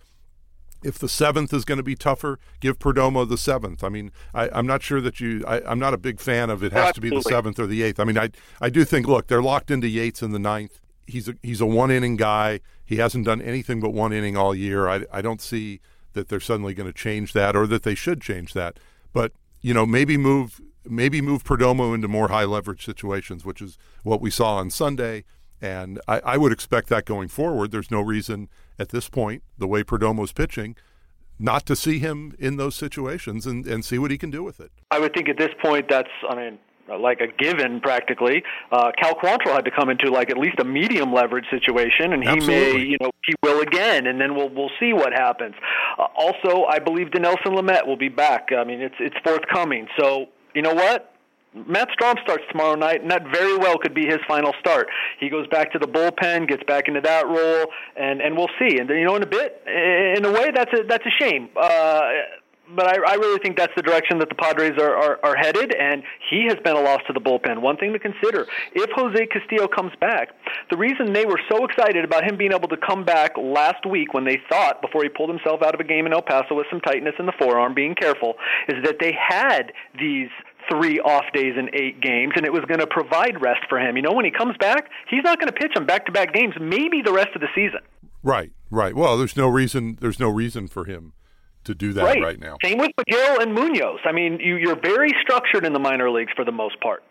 if 0.83 0.99
the 0.99 1.09
seventh 1.09 1.53
is 1.53 1.65
going 1.65 1.77
to 1.77 1.83
be 1.83 1.95
tougher, 1.95 2.39
give 2.59 2.79
Perdomo 2.79 3.27
the 3.27 3.37
seventh. 3.37 3.83
I 3.83 3.89
mean, 3.89 4.11
I, 4.33 4.57
am 4.57 4.67
not 4.67 4.83
sure 4.83 5.01
that 5.01 5.19
you. 5.19 5.43
I, 5.47 5.71
am 5.71 5.79
not 5.79 5.93
a 5.93 5.97
big 5.97 6.19
fan 6.19 6.49
of 6.49 6.63
it 6.63 6.71
has 6.71 6.89
Absolutely. 6.89 7.09
to 7.09 7.15
be 7.15 7.23
the 7.23 7.29
seventh 7.29 7.59
or 7.59 7.67
the 7.67 7.83
eighth. 7.83 7.99
I 7.99 8.03
mean, 8.03 8.17
I 8.17 8.29
I 8.61 8.69
do 8.69 8.85
think. 8.85 9.07
Look, 9.07 9.27
they're 9.27 9.41
locked 9.41 9.71
into 9.71 9.87
Yates 9.87 10.21
in 10.21 10.31
the 10.31 10.39
ninth. 10.39 10.79
He's 11.05 11.27
a 11.27 11.35
he's 11.41 11.61
a 11.61 11.65
one 11.65 11.91
inning 11.91 12.15
guy. 12.15 12.59
He 12.85 12.97
hasn't 12.97 13.25
done 13.25 13.41
anything 13.41 13.79
but 13.79 13.91
one 13.91 14.13
inning 14.13 14.37
all 14.37 14.53
year. 14.53 14.87
I 14.87 15.05
I 15.11 15.21
don't 15.21 15.41
see 15.41 15.81
that 16.13 16.29
they're 16.29 16.39
suddenly 16.39 16.73
going 16.73 16.87
to 16.87 16.97
change 16.97 17.33
that 17.33 17.55
or 17.55 17.67
that 17.67 17.83
they 17.83 17.95
should 17.95 18.21
change 18.21 18.53
that. 18.53 18.77
But 19.13 19.31
you 19.61 19.73
know, 19.73 19.85
maybe 19.85 20.17
move 20.17 20.61
maybe 20.85 21.21
move 21.21 21.43
Perdomo 21.43 21.93
into 21.93 22.07
more 22.07 22.29
high 22.29 22.45
leverage 22.45 22.85
situations, 22.85 23.45
which 23.45 23.61
is 23.61 23.77
what 24.03 24.21
we 24.21 24.29
saw 24.29 24.55
on 24.57 24.69
Sunday. 24.69 25.23
And 25.61 25.99
I, 26.07 26.19
I 26.19 26.37
would 26.37 26.51
expect 26.51 26.87
that 26.89 27.05
going 27.05 27.27
forward. 27.29 27.71
There's 27.71 27.89
no 27.89 28.01
reason 28.01 28.49
at 28.77 28.89
this 28.89 29.09
point, 29.09 29.43
the 29.57 29.67
way 29.67 29.83
Perdomo's 29.83 30.31
pitching, 30.31 30.75
not 31.39 31.65
to 31.65 31.75
see 31.75 31.99
him 31.99 32.35
in 32.39 32.57
those 32.57 32.75
situations 32.75 33.45
and, 33.45 33.65
and 33.65 33.83
see 33.83 33.97
what 33.97 34.11
he 34.11 34.17
can 34.17 34.29
do 34.29 34.43
with 34.43 34.59
it. 34.59 34.71
I 34.91 34.99
would 34.99 35.13
think 35.13 35.29
at 35.29 35.37
this 35.37 35.51
point 35.63 35.87
that's, 35.89 36.09
I 36.29 36.35
mean, 36.35 36.59
like 36.99 37.19
a 37.21 37.27
given 37.27 37.81
practically. 37.81 38.43
Uh, 38.71 38.91
Cal 39.01 39.15
Quantrill 39.15 39.53
had 39.53 39.65
to 39.65 39.71
come 39.71 39.89
into 39.89 40.09
like 40.09 40.29
at 40.29 40.37
least 40.37 40.59
a 40.59 40.63
medium 40.63 41.13
leverage 41.13 41.45
situation, 41.49 42.13
and 42.13 42.23
he 42.23 42.29
Absolutely. 42.29 42.73
may, 42.73 42.85
you 42.85 42.97
know, 43.01 43.11
he 43.25 43.35
will 43.43 43.61
again, 43.61 44.07
and 44.07 44.21
then 44.21 44.35
we'll 44.35 44.49
we'll 44.49 44.71
see 44.79 44.93
what 44.93 45.11
happens. 45.11 45.55
Uh, 45.97 46.07
also, 46.15 46.63
I 46.63 46.79
believe 46.79 47.07
Dinelson 47.07 47.57
Lamet 47.57 47.85
will 47.85 47.97
be 47.97 48.09
back. 48.09 48.49
I 48.57 48.63
mean, 48.63 48.81
it's 48.81 48.95
it's 48.99 49.17
forthcoming. 49.23 49.87
So 49.99 50.27
you 50.55 50.61
know 50.61 50.73
what? 50.73 51.13
Matt 51.67 51.89
Strahm 51.97 52.21
starts 52.21 52.43
tomorrow 52.51 52.75
night, 52.75 53.01
and 53.01 53.11
that 53.11 53.23
very 53.31 53.57
well 53.57 53.77
could 53.77 53.93
be 53.93 54.05
his 54.05 54.19
final 54.27 54.53
start. 54.59 54.87
He 55.19 55.29
goes 55.29 55.47
back 55.47 55.71
to 55.73 55.79
the 55.79 55.87
bullpen, 55.87 56.47
gets 56.47 56.63
back 56.63 56.87
into 56.87 57.01
that 57.01 57.27
role, 57.27 57.67
and 57.95 58.21
and 58.21 58.37
we'll 58.37 58.51
see. 58.59 58.77
And 58.77 58.89
you 58.89 59.05
know, 59.05 59.15
in 59.15 59.23
a 59.23 59.27
bit, 59.27 59.61
in 59.65 60.25
a 60.25 60.31
way, 60.31 60.51
that's 60.53 60.71
a 60.73 60.83
that's 60.83 61.05
a 61.05 61.23
shame. 61.23 61.49
Uh, 61.55 62.01
but 62.75 62.87
I, 62.87 63.13
I 63.13 63.15
really 63.15 63.39
think 63.39 63.57
that's 63.57 63.73
the 63.75 63.81
direction 63.81 64.19
that 64.19 64.29
the 64.29 64.35
Padres 64.35 64.73
are, 64.79 64.95
are, 64.95 65.19
are 65.23 65.35
headed, 65.35 65.73
and 65.73 66.03
he 66.29 66.45
has 66.47 66.57
been 66.63 66.75
a 66.75 66.81
loss 66.81 67.01
to 67.07 67.13
the 67.13 67.21
bullpen. 67.21 67.61
One 67.61 67.77
thing 67.77 67.93
to 67.93 67.99
consider 67.99 68.45
if 68.73 68.89
Jose 68.93 69.27
Castillo 69.27 69.67
comes 69.67 69.93
back, 69.99 70.29
the 70.69 70.77
reason 70.77 71.13
they 71.13 71.25
were 71.25 71.39
so 71.49 71.65
excited 71.65 72.03
about 72.03 72.23
him 72.23 72.37
being 72.37 72.51
able 72.53 72.67
to 72.67 72.77
come 72.77 73.05
back 73.05 73.37
last 73.37 73.85
week 73.85 74.13
when 74.13 74.25
they 74.25 74.39
thought, 74.49 74.81
before 74.81 75.03
he 75.03 75.09
pulled 75.09 75.29
himself 75.29 75.61
out 75.61 75.73
of 75.73 75.79
a 75.79 75.83
game 75.83 76.05
in 76.05 76.13
El 76.13 76.21
Paso 76.21 76.55
with 76.55 76.67
some 76.69 76.81
tightness 76.81 77.15
in 77.19 77.25
the 77.25 77.33
forearm, 77.39 77.73
being 77.73 77.95
careful, 77.95 78.35
is 78.67 78.83
that 78.83 78.97
they 78.99 79.13
had 79.13 79.71
these 79.97 80.29
three 80.69 80.99
off 80.99 81.25
days 81.33 81.55
in 81.57 81.69
eight 81.73 82.01
games, 82.01 82.33
and 82.35 82.45
it 82.45 82.53
was 82.53 82.63
going 82.65 82.79
to 82.79 82.87
provide 82.87 83.41
rest 83.41 83.61
for 83.69 83.79
him. 83.79 83.95
You 83.95 84.03
know, 84.03 84.13
when 84.13 84.25
he 84.25 84.31
comes 84.31 84.55
back, 84.59 84.89
he's 85.09 85.23
not 85.23 85.39
going 85.39 85.51
to 85.51 85.57
pitch 85.57 85.75
him 85.75 85.85
back 85.85 86.05
to 86.05 86.11
back 86.11 86.33
games, 86.33 86.55
maybe 86.59 87.01
the 87.01 87.13
rest 87.13 87.29
of 87.35 87.41
the 87.41 87.47
season. 87.55 87.81
Right, 88.23 88.51
right. 88.69 88.95
Well, 88.95 89.17
there's 89.17 89.37
no 89.37 89.47
reason. 89.47 89.97
There's 90.01 90.19
no 90.19 90.29
reason 90.29 90.67
for 90.67 90.85
him 90.85 91.13
to 91.67 91.75
do 91.75 91.93
that 91.93 92.03
right, 92.03 92.21
right 92.21 92.39
now. 92.39 92.57
Same 92.63 92.77
with 92.79 92.91
Megill 92.99 93.41
and 93.41 93.53
Munoz. 93.53 93.99
I 94.05 94.11
mean, 94.11 94.39
you, 94.41 94.55
you're 94.57 94.79
very 94.79 95.11
structured 95.21 95.65
in 95.65 95.71
the 95.73 95.79
minor 95.79 96.09
leagues 96.11 96.31
for 96.35 96.43
the 96.43 96.51
most 96.51 96.79
part, 96.81 97.03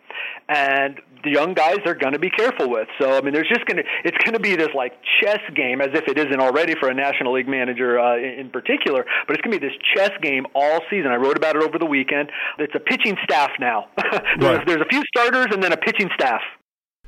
and 0.49 0.99
the 1.23 1.31
young 1.31 1.53
guys 1.53 1.77
are 1.85 1.95
going 1.95 2.13
to 2.13 2.19
be 2.19 2.29
careful 2.29 2.69
with. 2.69 2.87
So, 3.01 3.17
I 3.17 3.21
mean, 3.21 3.33
there's 3.33 3.49
just 3.49 3.65
going 3.65 3.77
to 3.77 3.83
it's 4.03 4.17
going 4.23 4.33
to 4.33 4.39
be 4.39 4.55
this 4.55 4.69
like 4.75 4.93
chess 5.21 5.39
game, 5.55 5.81
as 5.81 5.89
if 5.93 6.07
it 6.07 6.17
isn't 6.17 6.39
already 6.39 6.75
for 6.79 6.89
a 6.89 6.93
National 6.93 7.33
League 7.33 7.47
manager 7.47 7.99
uh, 7.99 8.17
in, 8.17 8.39
in 8.45 8.49
particular. 8.49 9.05
But 9.27 9.35
it's 9.35 9.41
going 9.41 9.53
to 9.53 9.59
be 9.59 9.67
this 9.67 9.77
chess 9.95 10.11
game 10.21 10.45
all 10.53 10.81
season. 10.89 11.07
I 11.11 11.15
wrote 11.15 11.37
about 11.37 11.55
it 11.55 11.63
over 11.63 11.79
the 11.79 11.85
weekend. 11.85 12.29
It's 12.59 12.75
a 12.75 12.79
pitching 12.79 13.15
staff 13.23 13.51
now. 13.59 13.85
there's, 14.11 14.21
Right. 14.39 14.67
there's 14.67 14.81
a 14.81 14.89
few 14.89 15.03
starters 15.15 15.47
and 15.51 15.63
then 15.63 15.71
a 15.73 15.77
pitching 15.77 16.09
staff. 16.13 16.41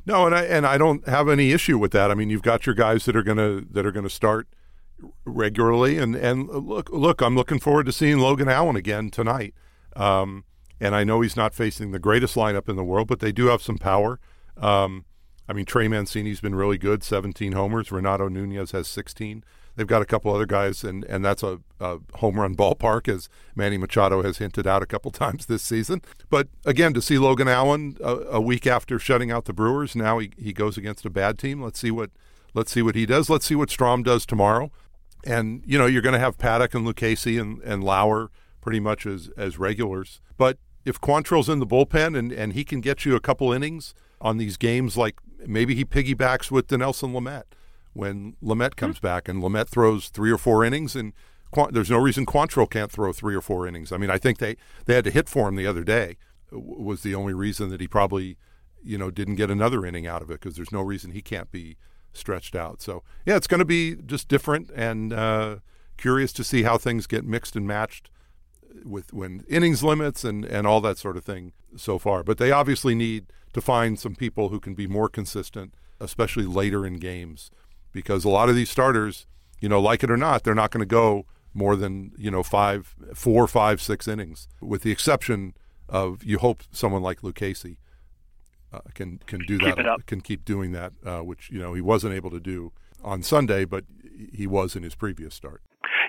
No, 0.05 0.25
and 0.25 0.33
I 0.33 0.43
and 0.45 0.65
I 0.65 0.77
don't 0.77 1.07
have 1.07 1.29
any 1.29 1.51
issue 1.51 1.77
with 1.77 1.91
that. 1.91 2.09
I 2.09 2.15
mean, 2.15 2.29
you've 2.29 2.41
got 2.41 2.65
your 2.65 2.73
guys 2.73 3.05
that 3.05 3.15
are 3.15 3.21
gonna 3.23 3.61
that 3.71 3.85
are 3.85 3.91
gonna 3.91 4.09
start 4.09 4.47
regularly, 5.25 5.97
and 5.97 6.15
and 6.15 6.47
look 6.47 6.89
look, 6.89 7.21
I'm 7.21 7.35
looking 7.35 7.59
forward 7.59 7.85
to 7.85 7.91
seeing 7.91 8.19
Logan 8.19 8.47
Allen 8.49 8.75
again 8.75 9.09
tonight. 9.09 9.53
Um, 9.95 10.45
and 10.79 10.95
I 10.95 11.03
know 11.03 11.21
he's 11.21 11.35
not 11.35 11.53
facing 11.53 11.91
the 11.91 11.99
greatest 11.99 12.35
lineup 12.35 12.69
in 12.69 12.75
the 12.75 12.83
world, 12.83 13.07
but 13.07 13.19
they 13.19 13.31
do 13.31 13.47
have 13.47 13.61
some 13.61 13.77
power. 13.77 14.19
Um, 14.57 15.05
I 15.47 15.53
mean, 15.53 15.65
Trey 15.65 15.87
Mancini's 15.87 16.41
been 16.41 16.55
really 16.55 16.77
good, 16.77 17.03
17 17.03 17.53
homers. 17.53 17.91
Renato 17.91 18.29
Nunez 18.29 18.71
has 18.71 18.87
16. 18.87 19.43
They've 19.75 19.87
got 19.87 20.01
a 20.01 20.05
couple 20.05 20.33
other 20.33 20.45
guys, 20.45 20.83
and, 20.83 21.03
and 21.05 21.23
that's 21.23 21.41
a, 21.41 21.59
a 21.79 21.97
home 22.15 22.39
run 22.39 22.55
ballpark, 22.55 23.07
as 23.07 23.29
Manny 23.55 23.77
Machado 23.77 24.21
has 24.21 24.37
hinted 24.37 24.67
out 24.67 24.83
a 24.83 24.85
couple 24.85 25.09
times 25.11 25.47
this 25.47 25.63
season. 25.63 26.01
But 26.29 26.49
again, 26.65 26.93
to 26.93 27.01
see 27.01 27.17
Logan 27.17 27.47
Allen 27.47 27.97
a, 27.99 28.15
a 28.31 28.41
week 28.41 28.67
after 28.67 28.99
shutting 28.99 29.31
out 29.31 29.45
the 29.45 29.53
Brewers, 29.53 29.95
now 29.95 30.19
he, 30.19 30.31
he 30.37 30.53
goes 30.53 30.77
against 30.77 31.05
a 31.05 31.09
bad 31.09 31.39
team. 31.39 31.61
Let's 31.61 31.79
see 31.79 31.91
what 31.91 32.11
let's 32.53 32.71
see 32.71 32.81
what 32.81 32.95
he 32.95 33.05
does. 33.05 33.29
Let's 33.29 33.45
see 33.45 33.55
what 33.55 33.69
Strahm 33.69 34.03
does 34.03 34.25
tomorrow. 34.25 34.71
And 35.25 35.63
you 35.65 35.77
know, 35.77 35.85
you're 35.85 36.01
going 36.01 36.13
to 36.13 36.19
have 36.19 36.37
Paddack 36.37 36.73
and 36.73 36.85
Lucchesi 36.87 37.39
and, 37.39 37.61
and 37.63 37.83
Lauer 37.83 38.31
pretty 38.61 38.79
much 38.79 39.05
as 39.05 39.29
as 39.37 39.57
regulars. 39.57 40.21
But 40.37 40.57
if 40.85 40.99
Quantrill's 40.99 41.49
in 41.49 41.59
the 41.59 41.67
bullpen 41.67 42.17
and, 42.17 42.31
and 42.31 42.53
he 42.53 42.63
can 42.63 42.81
get 42.81 43.05
you 43.05 43.15
a 43.15 43.19
couple 43.19 43.51
innings 43.51 43.93
on 44.21 44.37
these 44.37 44.57
games, 44.57 44.97
like 44.97 45.17
maybe 45.45 45.75
he 45.75 45.85
piggybacks 45.85 46.51
with 46.51 46.67
Dinelson 46.67 47.13
Lamet 47.13 47.43
when 47.93 48.35
Lamet 48.41 48.75
comes 48.75 48.97
hmm. 48.99 49.05
back 49.05 49.27
and 49.27 49.41
Lamet 49.41 49.67
throws 49.67 50.09
three 50.09 50.31
or 50.31 50.37
four 50.37 50.63
innings 50.63 50.95
and 50.95 51.13
there's 51.71 51.89
no 51.89 51.97
reason 51.97 52.25
Quantrill 52.25 52.69
can't 52.69 52.91
throw 52.91 53.11
three 53.11 53.35
or 53.35 53.41
four 53.41 53.67
innings. 53.67 53.91
I 53.91 53.97
mean, 53.97 54.11
I 54.11 54.17
think 54.17 54.37
they, 54.37 54.55
they 54.85 54.93
had 54.93 55.03
to 55.05 55.11
hit 55.11 55.27
for 55.27 55.47
him 55.47 55.55
the 55.55 55.65
other 55.65 55.83
day 55.83 56.17
was 56.51 57.01
the 57.01 57.15
only 57.15 57.33
reason 57.33 57.69
that 57.69 57.81
he 57.81 57.87
probably, 57.87 58.37
you 58.83 58.97
know, 58.97 59.11
didn't 59.11 59.35
get 59.35 59.51
another 59.51 59.85
inning 59.85 60.07
out 60.07 60.21
of 60.21 60.29
it 60.29 60.39
because 60.39 60.55
there's 60.55 60.71
no 60.71 60.81
reason 60.81 61.11
he 61.11 61.21
can't 61.21 61.51
be 61.51 61.77
stretched 62.13 62.55
out. 62.55 62.81
So, 62.81 63.03
yeah, 63.25 63.35
it's 63.35 63.47
going 63.47 63.59
to 63.59 63.65
be 63.65 63.95
just 63.95 64.27
different 64.27 64.69
and 64.75 65.13
uh, 65.13 65.57
curious 65.97 66.33
to 66.33 66.43
see 66.43 66.63
how 66.63 66.77
things 66.77 67.07
get 67.07 67.25
mixed 67.25 67.55
and 67.55 67.67
matched 67.67 68.09
with 68.85 69.13
when 69.13 69.43
innings 69.49 69.83
limits 69.83 70.23
and, 70.23 70.45
and 70.45 70.67
all 70.67 70.81
that 70.81 70.97
sort 70.97 71.17
of 71.17 71.23
thing 71.23 71.53
so 71.75 71.97
far. 71.97 72.23
But 72.23 72.37
they 72.37 72.51
obviously 72.51 72.95
need 72.95 73.27
to 73.53 73.61
find 73.61 73.99
some 73.99 74.15
people 74.15 74.49
who 74.49 74.59
can 74.59 74.75
be 74.75 74.87
more 74.87 75.09
consistent, 75.09 75.73
especially 75.99 76.45
later 76.45 76.85
in 76.85 76.95
games, 76.97 77.51
because 77.91 78.23
a 78.23 78.29
lot 78.29 78.49
of 78.49 78.55
these 78.55 78.69
starters, 78.69 79.25
you 79.59 79.69
know, 79.69 79.81
like 79.81 80.03
it 80.03 80.11
or 80.11 80.17
not, 80.17 80.43
they're 80.43 80.55
not 80.55 80.71
going 80.71 80.81
to 80.81 80.85
go 80.85 81.25
more 81.53 81.75
than 81.75 82.11
you 82.17 82.29
know 82.29 82.43
five, 82.43 82.95
four, 83.13 83.47
five, 83.47 83.81
six 83.81 84.07
innings, 84.07 84.47
with 84.61 84.83
the 84.83 84.91
exception 84.91 85.53
of 85.87 86.23
you 86.23 86.37
hope 86.37 86.63
someone 86.71 87.01
like 87.01 87.21
Lucchesi 87.21 87.77
uh, 88.71 88.79
can 88.93 89.19
can 89.25 89.39
do 89.47 89.57
Keep 89.57 89.75
that, 89.75 89.85
up. 89.85 90.05
can 90.05 90.21
keep 90.21 90.45
doing 90.45 90.71
that, 90.73 90.93
uh, 91.05 91.19
which 91.19 91.49
you 91.51 91.59
know 91.59 91.73
he 91.73 91.81
wasn't 91.81 92.13
able 92.13 92.29
to 92.31 92.39
do 92.39 92.71
on 93.03 93.23
Sunday, 93.23 93.65
but 93.65 93.85
he 94.33 94.45
was 94.47 94.75
in 94.75 94.83
his 94.83 94.95
previous 94.95 95.33
start. 95.33 95.61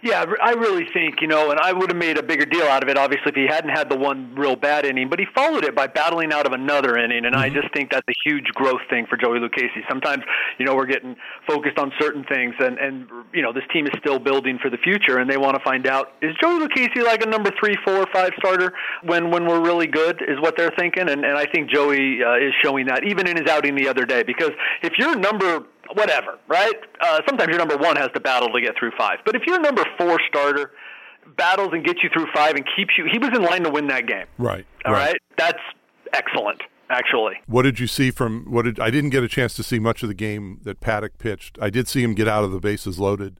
Yeah, 0.02 0.25
I 0.42 0.52
really 0.52 0.87
think, 0.95 1.21
you 1.21 1.28
know, 1.28 1.50
and 1.50 1.61
I 1.61 1.73
would 1.73 1.90
have 1.90 1.97
made 1.97 2.16
a 2.16 2.23
bigger 2.23 2.47
deal 2.47 2.62
out 2.62 2.83
of 2.83 2.88
it, 2.88 2.97
obviously, 2.97 3.28
if 3.28 3.35
he 3.35 3.47
hadn't 3.47 3.71
had 3.71 3.90
the 3.90 3.97
one 3.97 4.35
real 4.35 4.57
bad 4.57 4.87
inning, 4.87 5.11
but 5.11 5.19
he 5.19 5.26
followed 5.35 5.64
it 5.64 5.75
by 5.75 5.88
battling 5.88 6.33
out 6.33 6.47
of 6.47 6.52
another 6.52 6.97
inning, 6.97 7.26
and 7.26 7.35
I 7.35 7.50
just 7.50 7.73
think 7.75 7.90
that's 7.90 8.09
a 8.09 8.14
huge 8.25 8.47
growth 8.54 8.80
thing 8.88 9.07
for 9.07 9.19
Joey 9.19 9.40
Lucchesi. 9.40 9.87
Sometimes, 9.88 10.23
you 10.59 10.64
know, 10.64 10.75
we're 10.75 10.87
getting 10.87 11.16
focused 11.47 11.78
on 11.78 11.92
certain 12.00 12.25
things, 12.25 12.54
and, 12.61 12.78
and 12.78 13.09
you 13.35 13.42
know, 13.42 13.52
this 13.52 13.64
team 13.73 13.87
is 13.87 13.92
still 13.99 14.19
building 14.19 14.59
for 14.62 14.71
the 14.71 14.78
future, 14.78 15.19
and 15.19 15.28
they 15.28 15.37
want 15.37 15.57
to 15.57 15.62
find 15.62 15.87
out, 15.87 16.12
is 16.23 16.35
Joey 16.40 16.66
Lucchesi 16.66 17.04
like 17.04 17.23
a 17.23 17.28
number 17.28 17.50
three, 17.61 17.76
four, 17.85 18.07
five 18.12 18.30
starter 18.38 18.73
when, 19.02 19.30
when 19.30 19.47
we're 19.47 19.61
really 19.61 19.87
good, 19.87 20.23
is 20.26 20.40
what 20.40 20.57
they're 20.57 20.73
thinking, 20.78 21.11
and, 21.11 21.25
and 21.26 21.37
I 21.37 21.45
think 21.45 21.71
Joey 21.71 22.25
uh, 22.25 22.37
is 22.37 22.54
showing 22.64 22.87
that, 22.87 23.04
even 23.04 23.26
in 23.26 23.37
his 23.37 23.50
outing 23.50 23.75
the 23.75 23.88
other 23.88 24.07
day, 24.07 24.23
because 24.23 24.52
if 24.83 24.95
you're 24.99 25.14
number 25.16 25.66
whatever, 25.95 26.39
right? 26.49 26.75
Uh, 27.01 27.21
sometimes 27.29 27.49
your 27.49 27.59
number 27.59 27.77
one 27.77 27.97
has 27.97 28.11
to 28.15 28.21
battle 28.21 28.49
to 28.49 28.61
get 28.61 28.75
through 28.79 28.93
five. 28.99 29.19
But 29.25 29.37
if 29.37 29.43
your 29.47 29.61
number 29.61 29.85
four 29.99 30.19
starter 30.29 30.73
battles 31.37 31.71
and 31.73 31.85
gets 31.85 32.03
you 32.03 32.11
through 32.13 32.27
five 32.35 32.55
and 32.57 32.65
keeps 32.77 32.95
you, 32.99 33.07
he 33.11 33.19
was 33.19 33.31
in 33.35 33.43
line 33.43 33.63
to 33.65 33.71
win 33.71 33.89
that 33.89 34.07
game. 34.07 34.27
Right. 34.39 34.67
All 34.85 34.93
right, 34.93 35.17
that's 35.37 35.61
excellent, 36.13 36.63
actually. 36.89 37.35
What 37.47 37.63
did 37.63 37.79
you 37.79 37.87
see 37.87 38.11
from 38.11 38.47
what 38.51 38.65
did 38.65 38.81
I 38.81 38.91
didn't 38.91 39.11
get 39.11 39.23
a 39.23 39.29
chance 39.29 39.55
to 39.55 39.63
see 39.63 39.79
much 39.79 40.03
of 40.03 40.09
the 40.09 40.15
game 40.15 40.61
that 40.65 40.81
Paddack 40.81 41.19
pitched. 41.19 41.59
I 41.61 41.71
did 41.71 41.89
see 41.89 42.03
him 42.03 42.15
get 42.15 42.29
out 42.29 42.45
of 42.45 42.53
the 42.53 42.61
bases 42.61 42.99
loaded 42.99 43.39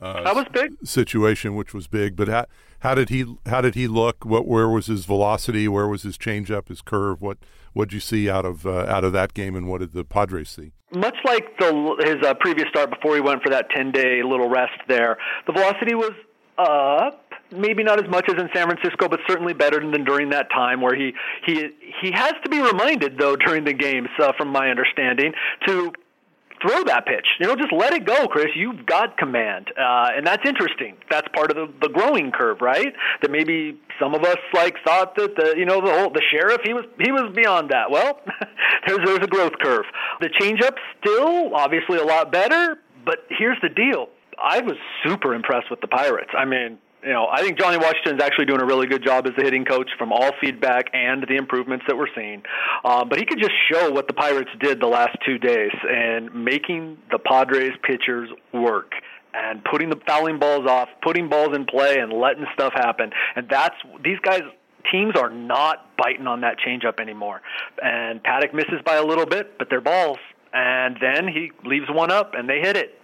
uh, 0.00 0.22
That 0.22 0.34
was 0.34 0.46
big. 0.52 0.72
situation, 0.84 1.54
which 1.54 1.72
was 1.74 1.86
big. 1.86 2.16
But 2.16 2.28
how, 2.28 2.46
how 2.80 2.94
did 2.94 3.08
he 3.08 3.24
how 3.46 3.60
did 3.60 3.74
he 3.74 3.88
look? 3.88 4.24
What 4.24 4.46
where 4.46 4.68
was 4.68 4.86
his 4.86 5.04
velocity? 5.04 5.66
Where 5.68 5.88
was 5.88 6.02
his 6.02 6.16
changeup? 6.18 6.68
His 6.68 6.80
curve? 6.80 7.20
What 7.20 7.38
what 7.72 7.88
did 7.88 7.94
you 7.94 8.00
see 8.00 8.28
out 8.30 8.44
of 8.44 8.66
uh, 8.66 8.86
out 8.88 9.04
of 9.04 9.12
that 9.12 9.34
game? 9.34 9.54
And 9.56 9.68
what 9.68 9.78
did 9.80 9.92
the 9.92 10.04
Padres 10.04 10.48
see? 10.50 10.72
Much 10.94 11.16
like 11.24 11.58
the 11.58 11.96
his 12.04 12.26
uh, 12.26 12.34
previous 12.34 12.68
start 12.68 12.90
before 12.90 13.14
he 13.14 13.20
went 13.20 13.42
for 13.42 13.50
that 13.50 13.68
ten 13.70 13.90
day 13.92 14.22
little 14.22 14.48
rest 14.48 14.78
there, 14.88 15.18
the 15.46 15.52
velocity 15.52 15.94
was 15.94 16.12
up. 16.56 17.24
Maybe 17.50 17.82
not 17.82 18.02
as 18.02 18.10
much 18.10 18.26
as 18.28 18.34
in 18.38 18.50
San 18.54 18.66
Francisco, 18.68 19.08
but 19.08 19.20
certainly 19.26 19.54
better 19.54 19.80
than 19.80 20.04
during 20.04 20.28
that 20.30 20.50
time 20.50 20.82
where 20.82 20.94
he 20.94 21.14
he 21.46 21.70
he 22.02 22.10
has 22.12 22.34
to 22.44 22.50
be 22.50 22.60
reminded 22.60 23.16
though 23.18 23.36
during 23.36 23.64
the 23.64 23.72
games, 23.72 24.08
uh, 24.22 24.32
from 24.36 24.48
my 24.48 24.68
understanding, 24.70 25.32
to 25.66 25.92
throw 26.60 26.84
that 26.84 27.06
pitch. 27.06 27.26
You 27.40 27.46
know, 27.46 27.56
just 27.56 27.72
let 27.72 27.92
it 27.92 28.04
go, 28.04 28.26
Chris. 28.28 28.48
You've 28.54 28.86
got 28.86 29.16
command, 29.16 29.72
uh, 29.78 30.10
and 30.16 30.26
that's 30.26 30.46
interesting. 30.46 30.96
That's 31.10 31.28
part 31.34 31.50
of 31.50 31.56
the, 31.56 31.72
the 31.86 31.92
growing 31.92 32.32
curve, 32.32 32.60
right? 32.60 32.92
That 33.22 33.30
maybe 33.30 33.80
some 34.00 34.14
of 34.14 34.22
us 34.24 34.38
like 34.54 34.76
thought 34.84 35.16
that 35.16 35.36
the 35.36 35.54
you 35.56 35.64
know 35.64 35.80
the 35.80 35.92
whole 35.92 36.10
the 36.10 36.22
sheriff 36.30 36.60
he 36.64 36.72
was 36.72 36.84
he 37.00 37.12
was 37.12 37.32
beyond 37.34 37.70
that. 37.70 37.90
Well, 37.90 38.20
there's 38.86 39.00
there's 39.04 39.22
a 39.22 39.26
growth 39.26 39.58
curve. 39.60 39.84
The 40.20 40.28
changeup 40.28 40.76
still 41.00 41.54
obviously 41.54 41.98
a 41.98 42.04
lot 42.04 42.32
better, 42.32 42.78
but 43.04 43.18
here's 43.28 43.58
the 43.62 43.68
deal. 43.68 44.08
I 44.42 44.60
was 44.60 44.76
super 45.04 45.34
impressed 45.34 45.70
with 45.70 45.80
the 45.80 45.88
Pirates. 45.88 46.30
I 46.36 46.44
mean, 46.44 46.78
you 47.02 47.12
know, 47.12 47.28
I 47.30 47.42
think 47.42 47.58
Johnny 47.58 47.76
Washington's 47.76 48.22
actually 48.22 48.46
doing 48.46 48.60
a 48.60 48.66
really 48.66 48.86
good 48.86 49.04
job 49.04 49.26
as 49.26 49.32
the 49.36 49.44
hitting 49.44 49.64
coach 49.64 49.88
from 49.96 50.12
all 50.12 50.30
feedback 50.40 50.86
and 50.92 51.24
the 51.28 51.36
improvements 51.36 51.84
that 51.86 51.96
we're 51.96 52.12
seeing. 52.14 52.42
Um, 52.84 53.08
but 53.08 53.18
he 53.18 53.24
could 53.24 53.38
just 53.38 53.52
show 53.72 53.90
what 53.90 54.08
the 54.08 54.14
Pirates 54.14 54.50
did 54.60 54.80
the 54.80 54.86
last 54.88 55.16
two 55.24 55.38
days 55.38 55.70
and 55.88 56.34
making 56.34 56.98
the 57.10 57.18
Padres 57.18 57.72
pitchers 57.82 58.28
work 58.52 58.92
and 59.32 59.62
putting 59.64 59.90
the 59.90 60.00
fouling 60.06 60.38
balls 60.38 60.66
off, 60.66 60.88
putting 61.02 61.28
balls 61.28 61.54
in 61.54 61.66
play, 61.66 61.98
and 61.98 62.12
letting 62.12 62.46
stuff 62.54 62.72
happen. 62.74 63.10
And 63.36 63.48
that's 63.48 63.76
these 64.02 64.18
guys. 64.20 64.42
Teams 64.92 65.16
are 65.16 65.28
not 65.28 65.94
biting 65.98 66.26
on 66.26 66.40
that 66.40 66.56
changeup 66.66 66.98
anymore. 66.98 67.42
And 67.82 68.22
Paddack 68.22 68.54
misses 68.54 68.80
by 68.86 68.94
a 68.94 69.04
little 69.04 69.26
bit, 69.26 69.58
but 69.58 69.68
they're 69.68 69.82
balls. 69.82 70.16
And 70.54 70.96
then 70.98 71.28
he 71.28 71.52
leaves 71.62 71.86
one 71.90 72.10
up, 72.10 72.32
and 72.32 72.48
they 72.48 72.60
hit 72.60 72.76
it. 72.76 72.98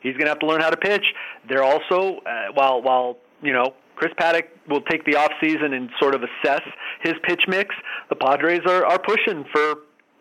He's 0.00 0.14
going 0.14 0.24
to 0.24 0.30
have 0.30 0.40
to 0.40 0.46
learn 0.46 0.60
how 0.60 0.70
to 0.70 0.76
pitch. 0.76 1.04
They're 1.48 1.62
also 1.62 2.18
uh, 2.26 2.52
while 2.54 2.82
while 2.82 3.18
you 3.42 3.52
know 3.52 3.74
Chris 3.96 4.12
Paddack 4.18 4.44
will 4.68 4.82
take 4.82 5.04
the 5.04 5.16
off 5.16 5.32
season 5.40 5.72
and 5.72 5.90
sort 6.00 6.14
of 6.14 6.22
assess 6.22 6.62
his 7.02 7.14
pitch 7.24 7.42
mix. 7.48 7.74
The 8.08 8.16
Padres 8.16 8.60
are 8.66 8.84
are 8.84 8.98
pushing 8.98 9.44
for 9.52 9.74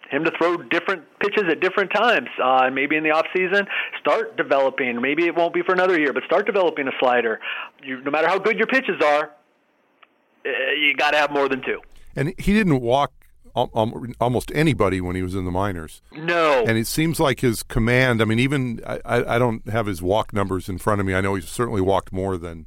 him 0.09 0.23
to 0.23 0.31
throw 0.37 0.57
different 0.57 1.03
pitches 1.19 1.43
at 1.51 1.59
different 1.59 1.91
times. 1.93 2.29
Uh, 2.41 2.69
maybe 2.71 2.95
in 2.95 3.03
the 3.03 3.11
off 3.11 3.25
season, 3.35 3.67
start 3.99 4.37
developing. 4.37 5.01
Maybe 5.01 5.25
it 5.25 5.35
won't 5.35 5.53
be 5.53 5.61
for 5.61 5.73
another 5.73 5.99
year, 5.99 6.13
but 6.13 6.23
start 6.23 6.45
developing 6.45 6.87
a 6.87 6.91
slider. 6.99 7.39
You, 7.83 8.01
no 8.01 8.11
matter 8.11 8.27
how 8.27 8.39
good 8.39 8.57
your 8.57 8.67
pitches 8.67 9.01
are, 9.03 9.31
uh, 10.45 10.49
you 10.79 10.95
got 10.95 11.11
to 11.11 11.17
have 11.17 11.31
more 11.31 11.49
than 11.49 11.61
two. 11.61 11.81
And 12.15 12.33
he 12.37 12.53
didn't 12.53 12.79
walk 12.79 13.11
al- 13.55 13.69
al- 13.75 14.05
almost 14.21 14.51
anybody 14.55 15.01
when 15.01 15.15
he 15.15 15.21
was 15.21 15.35
in 15.35 15.45
the 15.45 15.51
minors. 15.51 16.01
No, 16.13 16.63
And 16.65 16.77
it 16.77 16.87
seems 16.87 17.19
like 17.19 17.41
his 17.41 17.61
command. 17.63 18.21
I 18.21 18.25
mean, 18.25 18.39
even 18.39 18.81
I, 18.87 19.35
I 19.35 19.37
don't 19.37 19.67
have 19.69 19.87
his 19.87 20.01
walk 20.01 20.33
numbers 20.33 20.69
in 20.69 20.77
front 20.77 21.01
of 21.01 21.05
me. 21.05 21.13
I 21.15 21.21
know 21.21 21.35
he's 21.35 21.49
certainly 21.49 21.81
walked 21.81 22.13
more 22.13 22.37
than 22.37 22.65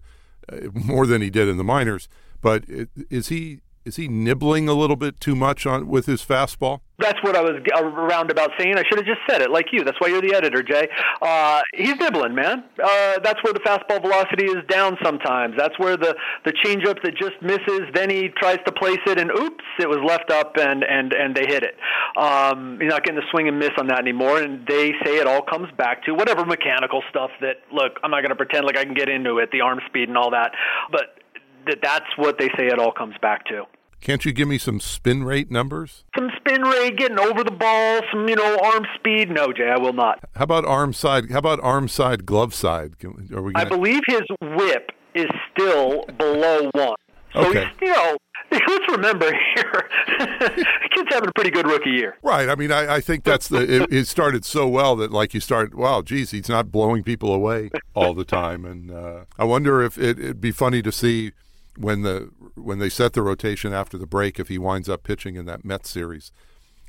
more 0.72 1.06
than 1.06 1.22
he 1.22 1.30
did 1.30 1.48
in 1.48 1.56
the 1.56 1.64
minors. 1.64 2.08
But 2.40 2.64
is 2.68 3.28
he 3.28 3.60
is 3.84 3.96
he 3.96 4.08
nibbling 4.08 4.68
a 4.68 4.74
little 4.74 4.96
bit 4.96 5.20
too 5.20 5.34
much 5.34 5.66
on 5.66 5.88
with 5.88 6.06
his 6.06 6.22
fastball? 6.24 6.80
That's 6.98 7.18
what 7.22 7.34
I 7.34 7.40
was 7.40 7.56
around 7.74 8.30
about 8.30 8.50
saying. 8.58 8.76
I 8.76 8.82
should 8.86 8.98
have 8.98 9.06
just 9.06 9.20
said 9.28 9.40
it 9.40 9.50
like 9.50 9.66
you. 9.72 9.84
That's 9.84 9.98
why 10.00 10.08
you're 10.08 10.20
the 10.20 10.34
editor, 10.34 10.62
Jay. 10.62 10.86
Uh, 11.22 11.62
he's 11.74 11.96
nibbling, 11.96 12.34
man. 12.34 12.62
Uh, 12.82 13.18
that's 13.24 13.42
where 13.42 13.54
the 13.54 13.60
fastball 13.60 14.02
velocity 14.02 14.44
is 14.44 14.58
down 14.68 14.98
sometimes. 15.02 15.54
That's 15.56 15.78
where 15.78 15.96
the 15.96 16.14
the 16.44 16.52
changeup 16.52 17.02
that 17.02 17.16
just 17.16 17.40
misses, 17.40 17.88
then 17.94 18.10
he 18.10 18.28
tries 18.28 18.58
to 18.66 18.72
place 18.72 19.00
it, 19.06 19.18
and 19.18 19.30
oops, 19.30 19.64
it 19.78 19.88
was 19.88 19.98
left 20.06 20.30
up, 20.30 20.56
and 20.58 20.84
and 20.84 21.14
and 21.14 21.34
they 21.34 21.46
hit 21.46 21.62
it. 21.62 21.76
Um, 22.16 22.78
he's 22.80 22.90
not 22.90 23.04
getting 23.04 23.20
the 23.20 23.26
swing 23.30 23.48
and 23.48 23.58
miss 23.58 23.70
on 23.78 23.88
that 23.88 23.98
anymore, 23.98 24.40
and 24.40 24.66
they 24.66 24.92
say 25.04 25.18
it 25.18 25.26
all 25.26 25.42
comes 25.42 25.68
back 25.76 26.04
to 26.04 26.12
whatever 26.14 26.44
mechanical 26.44 27.02
stuff 27.10 27.30
that. 27.40 27.56
Look, 27.72 27.98
I'm 28.02 28.10
not 28.10 28.22
going 28.22 28.30
to 28.30 28.36
pretend 28.36 28.66
like 28.66 28.76
I 28.76 28.84
can 28.84 28.94
get 28.94 29.08
into 29.08 29.38
it, 29.38 29.50
the 29.52 29.60
arm 29.60 29.80
speed 29.86 30.08
and 30.08 30.16
all 30.16 30.30
that, 30.30 30.52
but 30.90 31.18
that 31.66 31.78
that's 31.82 32.06
what 32.16 32.38
they 32.38 32.48
say 32.56 32.66
it 32.66 32.78
all 32.78 32.92
comes 32.92 33.14
back 33.20 33.46
to. 33.46 33.64
Can't 34.00 34.24
you 34.24 34.32
give 34.32 34.48
me 34.48 34.56
some 34.56 34.80
spin 34.80 35.24
rate 35.24 35.50
numbers? 35.50 36.04
Some 36.16 36.30
spin 36.38 36.62
rate, 36.62 36.96
getting 36.96 37.18
over 37.18 37.44
the 37.44 37.50
ball, 37.50 38.00
some 38.10 38.28
you 38.28 38.34
know 38.34 38.58
arm 38.62 38.86
speed. 38.96 39.30
No, 39.30 39.52
Jay, 39.52 39.68
I 39.68 39.78
will 39.78 39.92
not. 39.92 40.20
How 40.34 40.44
about 40.44 40.64
arm 40.64 40.94
side? 40.94 41.30
How 41.30 41.38
about 41.38 41.60
arm 41.62 41.86
side, 41.86 42.24
glove 42.24 42.54
side? 42.54 42.94
Are 43.04 43.42
we? 43.42 43.52
Gonna... 43.52 43.66
I 43.66 43.68
believe 43.68 44.00
his 44.06 44.22
whip 44.40 44.90
is 45.14 45.28
still 45.52 46.04
below 46.18 46.70
one. 46.72 46.96
So 47.34 47.46
okay. 47.46 47.66
he's, 47.78 47.90
know, 47.90 48.16
let's 48.50 48.92
remember 48.92 49.32
here, 49.54 49.88
kid's 50.18 51.08
having 51.10 51.28
a 51.28 51.32
pretty 51.32 51.50
good 51.50 51.66
rookie 51.66 51.90
year. 51.90 52.16
Right. 52.22 52.48
I 52.48 52.54
mean, 52.54 52.72
I, 52.72 52.96
I 52.96 53.00
think 53.00 53.24
that's 53.24 53.48
the. 53.48 53.82
It, 53.82 53.92
it, 53.92 54.06
started 54.06 54.44
so 54.44 54.66
well 54.66 54.96
that 54.96 55.12
like 55.12 55.34
you 55.34 55.40
start. 55.40 55.74
Wow, 55.74 56.02
geez, 56.02 56.30
he's 56.32 56.48
not 56.48 56.72
blowing 56.72 57.02
people 57.02 57.32
away 57.32 57.70
all 57.94 58.14
the 58.14 58.24
time, 58.24 58.64
and 58.64 58.90
uh, 58.90 59.24
I 59.38 59.44
wonder 59.44 59.82
if 59.82 59.98
it, 59.98 60.18
it'd 60.18 60.40
be 60.40 60.52
funny 60.52 60.82
to 60.82 60.90
see 60.90 61.32
when 61.76 62.02
the 62.02 62.30
when 62.54 62.78
they 62.78 62.88
set 62.88 63.12
the 63.12 63.22
rotation 63.22 63.72
after 63.72 63.96
the 63.96 64.06
break 64.06 64.38
if 64.38 64.48
he 64.48 64.58
winds 64.58 64.88
up 64.88 65.02
pitching 65.02 65.36
in 65.36 65.46
that 65.46 65.64
Mets 65.64 65.90
series 65.90 66.32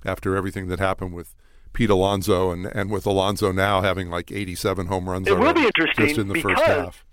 after 0.06 0.36
everything 0.36 0.68
that 0.68 0.80
happened 0.80 1.14
with 1.14 1.36
Pete 1.74 1.90
Alonso 1.90 2.52
and 2.52 2.66
and 2.66 2.90
with 2.90 3.06
Alonso 3.06 3.52
now 3.52 3.82
having 3.82 4.10
like 4.10 4.32
87 4.32 4.88
home 4.88 5.10
runs 5.10 5.28
it 5.28 5.38
will 5.38 5.54
be 5.54 5.66
interesting 5.66 6.08
just 6.08 6.18
in 6.18 6.28
the 6.28 6.42
first 6.42 6.62
half. 6.64 7.06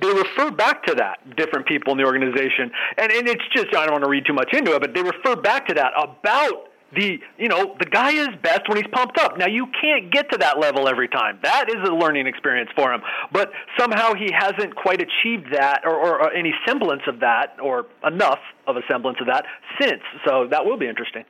They 0.00 0.08
refer 0.08 0.50
back 0.50 0.84
to 0.84 0.94
that, 0.96 1.36
different 1.36 1.66
people 1.66 1.92
in 1.92 1.98
the 1.98 2.04
organization. 2.04 2.70
And, 2.96 3.12
and 3.12 3.28
it's 3.28 3.44
just, 3.52 3.74
I 3.74 3.86
don't 3.86 3.92
want 3.92 4.04
to 4.04 4.10
read 4.10 4.26
too 4.26 4.32
much 4.32 4.52
into 4.52 4.74
it, 4.74 4.80
but 4.80 4.94
they 4.94 5.02
refer 5.02 5.36
back 5.36 5.66
to 5.68 5.74
that 5.74 5.92
about 5.96 6.68
the 6.92 7.20
you 7.38 7.48
know 7.48 7.76
the 7.78 7.84
guy 7.84 8.10
is 8.10 8.28
best 8.42 8.68
when 8.68 8.76
he's 8.76 8.90
pumped 8.92 9.18
up. 9.18 9.38
Now 9.38 9.46
you 9.46 9.68
can't 9.80 10.10
get 10.10 10.30
to 10.32 10.38
that 10.38 10.58
level 10.58 10.88
every 10.88 11.08
time. 11.08 11.38
That 11.42 11.68
is 11.68 11.76
a 11.88 11.92
learning 11.92 12.26
experience 12.26 12.70
for 12.74 12.92
him. 12.92 13.00
But 13.32 13.52
somehow 13.78 14.14
he 14.14 14.32
hasn't 14.32 14.74
quite 14.74 15.00
achieved 15.00 15.52
that 15.52 15.82
or, 15.84 15.94
or, 15.94 16.22
or 16.22 16.32
any 16.32 16.52
semblance 16.66 17.02
of 17.06 17.20
that 17.20 17.56
or 17.62 17.86
enough 18.04 18.40
of 18.66 18.76
a 18.76 18.80
semblance 18.90 19.18
of 19.20 19.28
that 19.28 19.44
since. 19.80 20.02
So 20.26 20.48
that 20.50 20.64
will 20.64 20.78
be 20.78 20.88
interesting 20.88 21.24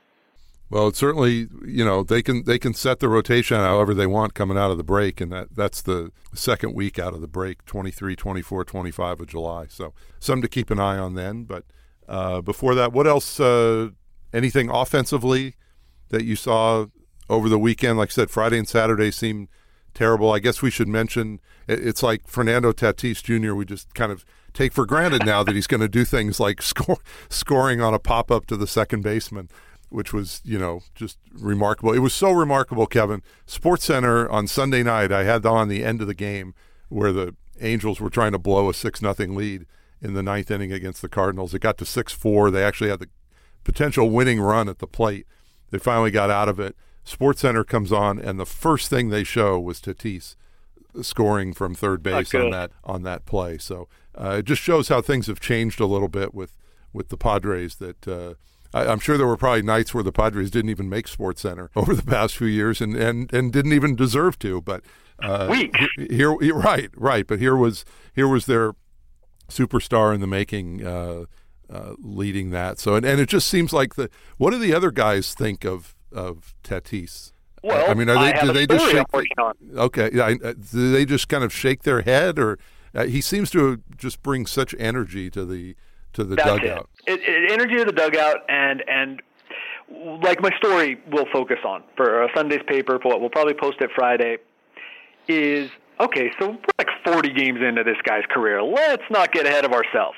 well, 0.71 0.87
it's 0.87 0.99
certainly, 0.99 1.49
you 1.65 1.83
know, 1.83 2.01
they 2.01 2.21
can 2.21 2.45
they 2.45 2.57
can 2.57 2.73
set 2.73 2.99
the 2.99 3.09
rotation 3.09 3.57
however 3.57 3.93
they 3.93 4.07
want 4.07 4.33
coming 4.33 4.57
out 4.57 4.71
of 4.71 4.77
the 4.77 4.85
break, 4.85 5.19
and 5.19 5.29
that 5.33 5.49
that's 5.53 5.81
the 5.81 6.13
second 6.33 6.73
week 6.73 6.97
out 6.97 7.13
of 7.13 7.19
the 7.19 7.27
break, 7.27 7.65
23, 7.65 8.15
24, 8.15 8.63
25 8.63 9.19
of 9.19 9.27
July. 9.27 9.65
So 9.67 9.93
some 10.17 10.41
to 10.41 10.47
keep 10.47 10.71
an 10.71 10.79
eye 10.79 10.97
on 10.97 11.15
then. 11.15 11.43
But 11.43 11.65
uh, 12.07 12.39
before 12.39 12.73
that, 12.75 12.93
what 12.93 13.05
else 13.05 13.37
uh, 13.37 13.89
anything 14.33 14.69
offensively 14.69 15.55
that 16.07 16.23
you 16.23 16.37
saw 16.37 16.85
over 17.29 17.49
the 17.49 17.59
weekend? 17.59 17.97
Like 17.97 18.09
I 18.09 18.13
said, 18.13 18.31
Friday 18.31 18.57
and 18.57 18.67
Saturday 18.67 19.11
seemed 19.11 19.49
terrible. 19.93 20.31
I 20.31 20.39
guess 20.39 20.61
we 20.61 20.71
should 20.71 20.87
mention 20.87 21.41
it's 21.67 22.01
like 22.01 22.27
Fernando 22.27 22.71
Tatis 22.71 23.21
Jr. 23.21 23.53
We 23.55 23.65
just 23.65 23.93
kind 23.93 24.11
of 24.13 24.23
take 24.53 24.71
for 24.71 24.85
granted 24.85 25.25
now 25.25 25.43
that 25.43 25.55
he's 25.55 25.67
going 25.67 25.81
to 25.81 25.89
do 25.89 26.05
things 26.05 26.39
like 26.39 26.61
score, 26.61 26.99
scoring 27.29 27.81
on 27.81 27.93
a 27.93 27.99
pop 27.99 28.31
up 28.31 28.45
to 28.47 28.57
the 28.57 28.67
second 28.67 29.01
baseman, 29.01 29.49
which 29.91 30.13
was 30.13 30.41
you 30.43 30.57
know 30.57 30.81
just 30.95 31.17
remarkable. 31.33 31.93
It 31.93 31.99
was 31.99 32.13
so 32.13 32.31
remarkable, 32.31 32.87
Kevin. 32.87 33.21
Sports 33.45 33.85
Center 33.85 34.29
on 34.29 34.47
Sunday 34.47 34.83
night, 34.83 35.11
I 35.11 35.23
had 35.23 35.45
on 35.45 35.67
the 35.67 35.83
end 35.83 36.01
of 36.01 36.07
the 36.07 36.13
game 36.13 36.53
where 36.89 37.11
the 37.11 37.35
Angels 37.59 38.01
were 38.01 38.09
trying 38.09 38.31
to 38.31 38.39
blow 38.39 38.69
a 38.69 38.73
six 38.73 39.01
nothing 39.01 39.35
lead 39.35 39.65
in 40.01 40.13
the 40.13 40.23
ninth 40.23 40.49
inning 40.49 40.71
against 40.71 41.01
the 41.01 41.09
Cardinals. 41.09 41.53
It 41.53 41.59
got 41.59 41.77
to 41.77 41.85
six 41.85 42.11
four. 42.11 42.49
They 42.49 42.63
actually 42.63 42.89
had 42.89 42.99
the 42.99 43.09
potential 43.63 44.09
winning 44.09 44.39
run 44.39 44.67
at 44.67 44.79
the 44.79 44.87
plate. 44.87 45.27
They 45.69 45.77
finally 45.77 46.11
got 46.11 46.29
out 46.29 46.49
of 46.49 46.59
it. 46.59 46.75
Sports 47.03 47.41
Center 47.41 47.63
comes 47.63 47.91
on, 47.91 48.19
and 48.19 48.39
the 48.39 48.45
first 48.45 48.89
thing 48.89 49.09
they 49.09 49.23
show 49.23 49.59
was 49.59 49.79
Tatis 49.79 50.35
scoring 51.01 51.53
from 51.53 51.73
third 51.73 52.03
base 52.03 52.33
on 52.33 52.49
that 52.51 52.71
on 52.83 53.03
that 53.03 53.25
play. 53.25 53.57
So 53.57 53.87
uh, 54.15 54.37
it 54.39 54.45
just 54.45 54.61
shows 54.61 54.89
how 54.89 55.01
things 55.01 55.27
have 55.27 55.39
changed 55.39 55.79
a 55.79 55.85
little 55.85 56.07
bit 56.07 56.33
with 56.33 56.57
with 56.93 57.09
the 57.09 57.17
Padres. 57.17 57.75
That 57.75 58.07
uh, 58.07 58.33
I, 58.73 58.91
am 58.91 58.99
sure 58.99 59.17
there 59.17 59.27
were 59.27 59.37
probably 59.37 59.61
nights 59.61 59.93
where 59.93 60.03
the 60.03 60.11
Padres 60.11 60.51
didn't 60.51 60.69
even 60.69 60.89
make 60.89 61.07
Sports 61.07 61.41
Center 61.41 61.69
over 61.75 61.93
the 61.93 62.03
past 62.03 62.37
few 62.37 62.47
years, 62.47 62.81
and 62.81 62.95
and, 62.95 63.31
and 63.33 63.51
didn't 63.51 63.73
even 63.73 63.95
deserve 63.95 64.39
to. 64.39 64.61
But 64.61 64.83
uh, 65.19 65.53
here, 66.09 66.33
right, 66.33 66.89
right. 66.95 67.27
But 67.27 67.39
here 67.39 67.55
was 67.55 67.85
here 68.13 68.27
was 68.27 68.45
their 68.45 68.73
superstar 69.49 70.13
in 70.13 70.21
the 70.21 70.27
making. 70.27 70.85
Uh, 70.85 71.25
uh, 71.71 71.93
leading 71.99 72.49
that. 72.49 72.79
So 72.79 72.95
and, 72.95 73.05
and 73.05 73.21
it 73.21 73.29
just 73.29 73.47
seems 73.47 73.71
like 73.71 73.95
the 73.95 74.09
what 74.37 74.51
do 74.51 74.59
the 74.59 74.73
other 74.73 74.91
guys 74.91 75.33
think 75.33 75.63
of 75.63 75.95
of 76.11 76.53
Tatis? 76.63 77.31
Well, 77.63 77.89
I 77.89 77.93
mean, 77.93 78.09
are 78.09 78.15
they 78.15 78.39
do 78.41 78.51
they 78.51 78.67
just 78.67 78.91
shake? 78.91 79.05
Okay, 79.75 80.09
yeah, 80.13 80.33
uh, 80.43 80.53
do 80.53 80.91
they 80.91 81.05
just 81.05 81.29
kind 81.29 81.43
of 81.43 81.53
shake 81.53 81.83
their 81.83 82.01
head, 82.01 82.39
or 82.39 82.57
uh, 82.93 83.05
he 83.05 83.21
seems 83.21 83.51
to 83.51 83.81
just 83.95 84.21
bring 84.23 84.45
such 84.45 84.75
energy 84.79 85.29
to 85.29 85.45
the 85.45 85.75
to 86.13 86.23
the 86.23 86.35
That's 86.35 86.49
dugout. 86.49 86.89
It. 87.05 87.19
It, 87.19 87.29
it, 87.29 87.51
energy 87.51 87.77
to 87.77 87.85
the 87.85 87.91
dugout, 87.91 88.37
and 88.49 88.83
and 88.87 89.21
like 90.23 90.41
my 90.41 90.51
story 90.57 90.99
will 91.11 91.27
focus 91.31 91.59
on 91.65 91.83
for 91.95 92.27
Sunday's 92.35 92.63
paper, 92.67 92.99
what 93.03 93.19
we'll 93.19 93.29
probably 93.29 93.53
post 93.53 93.77
it 93.81 93.89
Friday, 93.95 94.37
is 95.27 95.69
okay. 95.99 96.31
So 96.39 96.51
we're 96.51 96.57
like 96.77 96.89
40 97.05 97.33
games 97.33 97.59
into 97.61 97.83
this 97.83 97.97
guy's 98.03 98.25
career. 98.29 98.61
Let's 98.63 99.03
not 99.09 99.31
get 99.31 99.45
ahead 99.45 99.65
of 99.65 99.73
ourselves. 99.73 100.17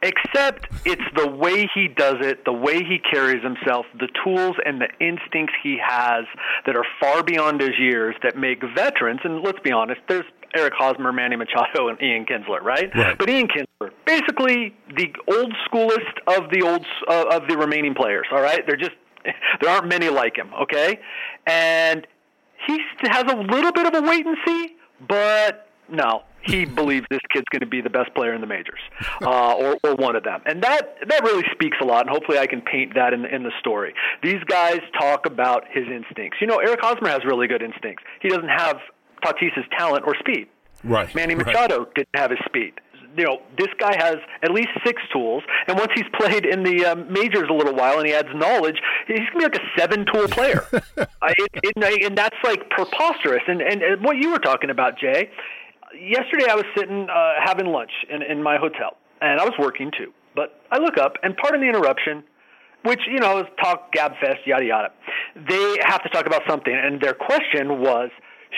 Except 0.00 0.68
it's 0.84 1.02
the 1.16 1.26
way 1.26 1.68
he 1.74 1.88
does 1.88 2.18
it, 2.20 2.44
the 2.44 2.52
way 2.52 2.84
he 2.84 3.00
carries 3.00 3.42
himself, 3.42 3.84
the 3.98 4.06
tools 4.24 4.54
and 4.64 4.80
the 4.80 4.88
instincts 5.00 5.54
he 5.60 5.76
has 5.84 6.24
that 6.66 6.76
are 6.76 6.84
far 7.00 7.24
beyond 7.24 7.60
his 7.60 7.76
years 7.80 8.14
that 8.22 8.36
make 8.36 8.62
veterans, 8.76 9.18
and 9.24 9.42
let's 9.42 9.58
be 9.58 9.72
honest, 9.72 10.00
there's 10.08 10.24
Eric 10.54 10.74
Hosmer, 10.78 11.12
Manny 11.12 11.34
Machado, 11.34 11.88
and 11.88 12.00
Ian 12.00 12.26
Kinsler, 12.26 12.62
right? 12.62 12.94
right. 12.94 13.18
But 13.18 13.28
Ian 13.28 13.48
Kinsler, 13.48 13.66
basically 14.04 14.74
the 14.96 15.12
old 15.28 15.54
schoolest 15.64 16.18
of 16.26 16.50
the 16.50 16.62
old 16.62 16.84
uh, 17.08 17.36
of 17.36 17.48
the 17.48 17.56
remaining 17.56 17.94
players. 17.94 18.26
All 18.32 18.40
right, 18.40 18.66
they're 18.66 18.76
just 18.76 18.96
there 19.60 19.70
aren't 19.70 19.88
many 19.88 20.08
like 20.08 20.36
him. 20.36 20.50
Okay, 20.62 20.98
and 21.46 22.06
he 22.66 22.80
has 23.02 23.24
a 23.30 23.36
little 23.36 23.72
bit 23.72 23.86
of 23.86 23.94
a 23.94 24.06
wait 24.06 24.26
and 24.26 24.36
see, 24.46 24.76
but 25.06 25.68
no, 25.88 26.22
he 26.42 26.64
believes 26.80 27.06
this 27.08 27.20
kid's 27.32 27.46
going 27.52 27.60
to 27.60 27.66
be 27.66 27.80
the 27.80 27.90
best 27.90 28.12
player 28.14 28.34
in 28.34 28.40
the 28.40 28.46
majors, 28.46 28.80
uh, 29.22 29.52
or, 29.52 29.78
or 29.84 29.94
one 29.94 30.16
of 30.16 30.24
them. 30.24 30.40
And 30.44 30.62
that, 30.62 30.96
that 31.08 31.22
really 31.22 31.44
speaks 31.52 31.76
a 31.80 31.84
lot, 31.84 32.06
and 32.06 32.10
hopefully 32.10 32.38
I 32.38 32.46
can 32.46 32.60
paint 32.60 32.94
that 32.94 33.12
in, 33.12 33.24
in 33.26 33.44
the 33.44 33.52
story. 33.60 33.94
These 34.22 34.42
guys 34.48 34.80
talk 34.98 35.24
about 35.24 35.64
his 35.70 35.84
instincts. 35.86 36.38
You 36.40 36.48
know, 36.48 36.58
Eric 36.58 36.80
Hosmer 36.82 37.08
has 37.08 37.24
really 37.24 37.46
good 37.46 37.62
instincts. 37.62 38.02
He 38.20 38.28
doesn't 38.28 38.48
have 38.48 38.78
Tatis's 39.24 39.64
talent 39.78 40.04
or 40.04 40.16
speed. 40.16 40.48
Right. 40.84 41.12
Manny 41.14 41.34
Machado 41.34 41.78
right. 41.78 41.94
didn't 41.94 42.16
have 42.16 42.30
his 42.30 42.40
speed 42.44 42.74
you 43.18 43.24
know, 43.24 43.42
this 43.56 43.68
guy 43.78 43.96
has 43.96 44.16
at 44.42 44.50
least 44.50 44.68
six 44.84 45.02
tools, 45.12 45.42
and 45.66 45.78
once 45.78 45.92
he's 45.94 46.06
played 46.18 46.46
in 46.46 46.62
the 46.62 46.86
um, 46.86 47.12
majors 47.12 47.48
a 47.50 47.52
little 47.52 47.74
while 47.74 47.98
and 47.98 48.06
he 48.06 48.14
adds 48.14 48.28
knowledge, 48.34 48.80
he's 49.06 49.18
gonna 49.32 49.38
be 49.38 49.44
like 49.44 49.56
a 49.56 49.80
seven-tool 49.80 50.28
player. 50.28 50.64
uh, 50.72 51.06
it, 51.22 51.50
it, 51.62 52.04
and 52.04 52.16
that's 52.16 52.36
like 52.44 52.68
preposterous. 52.70 53.42
And, 53.46 53.60
and 53.60 53.82
and 53.82 54.04
what 54.04 54.16
you 54.16 54.30
were 54.30 54.38
talking 54.38 54.70
about, 54.70 54.98
Jay, 54.98 55.30
yesterday 55.94 56.46
I 56.48 56.54
was 56.54 56.64
sitting 56.76 57.08
uh, 57.10 57.32
having 57.44 57.66
lunch 57.66 57.92
in, 58.10 58.22
in 58.22 58.42
my 58.42 58.56
hotel, 58.56 58.96
and 59.20 59.40
I 59.40 59.44
was 59.44 59.54
working 59.58 59.90
too. 59.96 60.12
But 60.34 60.60
I 60.70 60.78
look 60.78 60.98
up, 60.98 61.14
and 61.22 61.36
part 61.36 61.54
of 61.54 61.60
the 61.60 61.68
interruption, 61.68 62.22
which 62.84 63.00
you 63.10 63.18
know 63.18 63.40
is 63.40 63.46
talk 63.62 63.92
gab 63.92 64.12
fest, 64.20 64.46
yada 64.46 64.64
yada, 64.64 64.88
they 65.34 65.76
have 65.82 66.02
to 66.02 66.08
talk 66.10 66.26
about 66.26 66.42
something, 66.48 66.74
and 66.74 67.00
their 67.00 67.14
question 67.14 67.80
was 67.80 68.10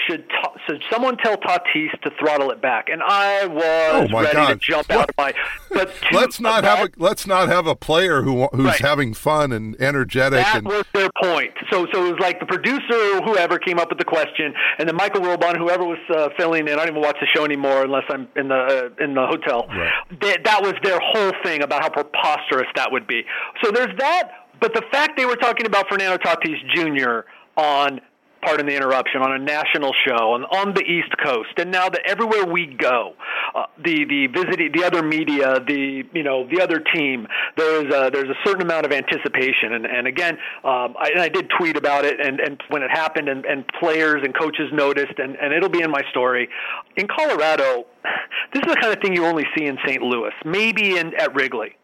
should 0.07 0.29
ta- 0.29 0.55
should 0.67 0.83
someone 0.91 1.17
tell 1.19 1.37
Tatis 1.37 1.99
to 2.03 2.11
throttle 2.19 2.51
it 2.51 2.61
back? 2.61 2.89
And 2.89 3.03
I 3.03 3.47
was 3.47 4.11
oh 4.13 4.21
ready 4.21 4.35
God. 4.35 4.49
to 4.49 4.57
jump 4.57 4.89
what? 4.89 4.99
out 4.99 5.09
of 5.11 5.17
my. 5.17 5.35
But 5.71 5.93
let's 6.13 6.41
not 6.41 6.65
have 6.65 6.89
a 6.89 6.91
let's 6.97 7.27
not 7.27 7.49
have 7.49 7.67
a 7.67 7.75
player 7.75 8.23
who 8.23 8.47
who's 8.49 8.67
right. 8.67 8.81
having 8.81 9.15
fun 9.15 9.53
and 9.53 9.81
energetic. 9.81 10.45
That 10.45 10.57
and, 10.59 10.67
was 10.67 10.85
their 10.95 11.11
point. 11.23 11.53
So 11.71 11.87
so 11.93 12.07
it 12.07 12.13
was 12.13 12.21
like 12.21 12.41
the 12.41 12.47
producer 12.47 13.17
or 13.17 13.23
whoever 13.23 13.59
came 13.59 13.79
up 13.79 13.89
with 13.89 13.99
the 13.99 14.05
question, 14.05 14.55
and 14.79 14.89
then 14.89 14.97
Michael 14.97 15.23
Wilbon, 15.23 15.57
whoever 15.57 15.85
was 15.85 15.99
uh, 16.15 16.29
filling 16.39 16.69
in. 16.69 16.75
I 16.75 16.77
don't 16.77 16.89
even 16.89 17.03
watch 17.03 17.17
the 17.21 17.27
show 17.35 17.45
anymore 17.45 17.85
unless 17.85 18.05
I'm 18.09 18.29
in 18.37 18.49
the 18.49 18.91
uh, 18.99 19.05
in 19.05 19.15
the 19.15 19.27
hotel. 19.27 19.67
Right. 19.69 19.93
They, 20.21 20.37
that 20.45 20.63
was 20.63 20.75
their 20.83 20.99
whole 21.03 21.33
thing 21.45 21.63
about 21.63 21.83
how 21.83 21.91
preposterous 21.91 22.69
that 22.77 22.91
would 22.93 23.07
be. 23.07 23.25
So 23.63 23.71
there's 23.71 23.97
that. 23.99 24.31
But 24.61 24.75
the 24.75 24.83
fact 24.93 25.17
they 25.17 25.25
were 25.25 25.37
talking 25.37 25.67
about 25.67 25.89
Fernando 25.89 26.19
Tatis 26.19 26.59
Jr. 26.75 27.27
on 27.57 28.01
pardon 28.43 28.67
the 28.67 28.75
interruption, 28.75 29.23
on 29.23 29.33
a 29.33 29.39
national 29.39 29.93
show 30.07 30.33
on, 30.33 30.45
on 30.45 30.75
the 30.75 30.83
East 30.83 31.15
Coast, 31.23 31.51
and 31.59 31.71
now 31.71 31.89
that 31.89 32.03
everywhere 32.05 32.45
we 32.45 32.67
go, 32.67 33.15
uh, 33.55 33.67
the 33.83 34.05
the 34.05 34.27
visiting, 34.29 34.73
the 34.73 34.85
other 34.85 35.03
media, 35.03 35.61
the 35.61 36.05
you 36.13 36.23
know 36.23 36.49
the 36.49 36.61
other 36.61 36.81
team, 36.81 37.27
there's 37.57 37.93
a, 37.93 38.11
there's 38.13 38.29
a 38.29 38.39
certain 38.45 38.63
amount 38.63 38.87
of 38.87 38.93
anticipation, 38.93 39.73
and 39.73 39.87
and 39.87 40.07
again, 40.07 40.35
um, 40.65 40.95
I, 40.99 41.11
and 41.13 41.21
I 41.21 41.29
did 41.29 41.51
tweet 41.59 41.77
about 41.77 42.05
it, 42.05 42.21
and 42.21 42.41
and 42.41 42.63
when 42.69 42.83
it 42.83 42.91
happened, 42.91 43.29
and, 43.29 43.45
and 43.45 43.65
players 43.79 44.23
and 44.25 44.37
coaches 44.37 44.71
noticed, 44.73 45.19
and 45.19 45.37
and 45.37 45.53
it'll 45.53 45.69
be 45.69 45.83
in 45.83 45.91
my 45.91 46.03
story. 46.11 46.49
In 46.97 47.07
Colorado, 47.07 47.87
this 48.55 48.63
is 48.63 48.75
the 48.75 48.81
kind 48.81 48.95
of 48.95 49.03
thing 49.03 49.15
you 49.15 49.25
only 49.25 49.47
see 49.57 49.67
in 49.67 49.79
St. 49.87 50.03
Louis, 50.03 50.33
maybe 50.45 50.97
in 50.97 51.15
at 51.15 51.35
Wrigley 51.35 51.77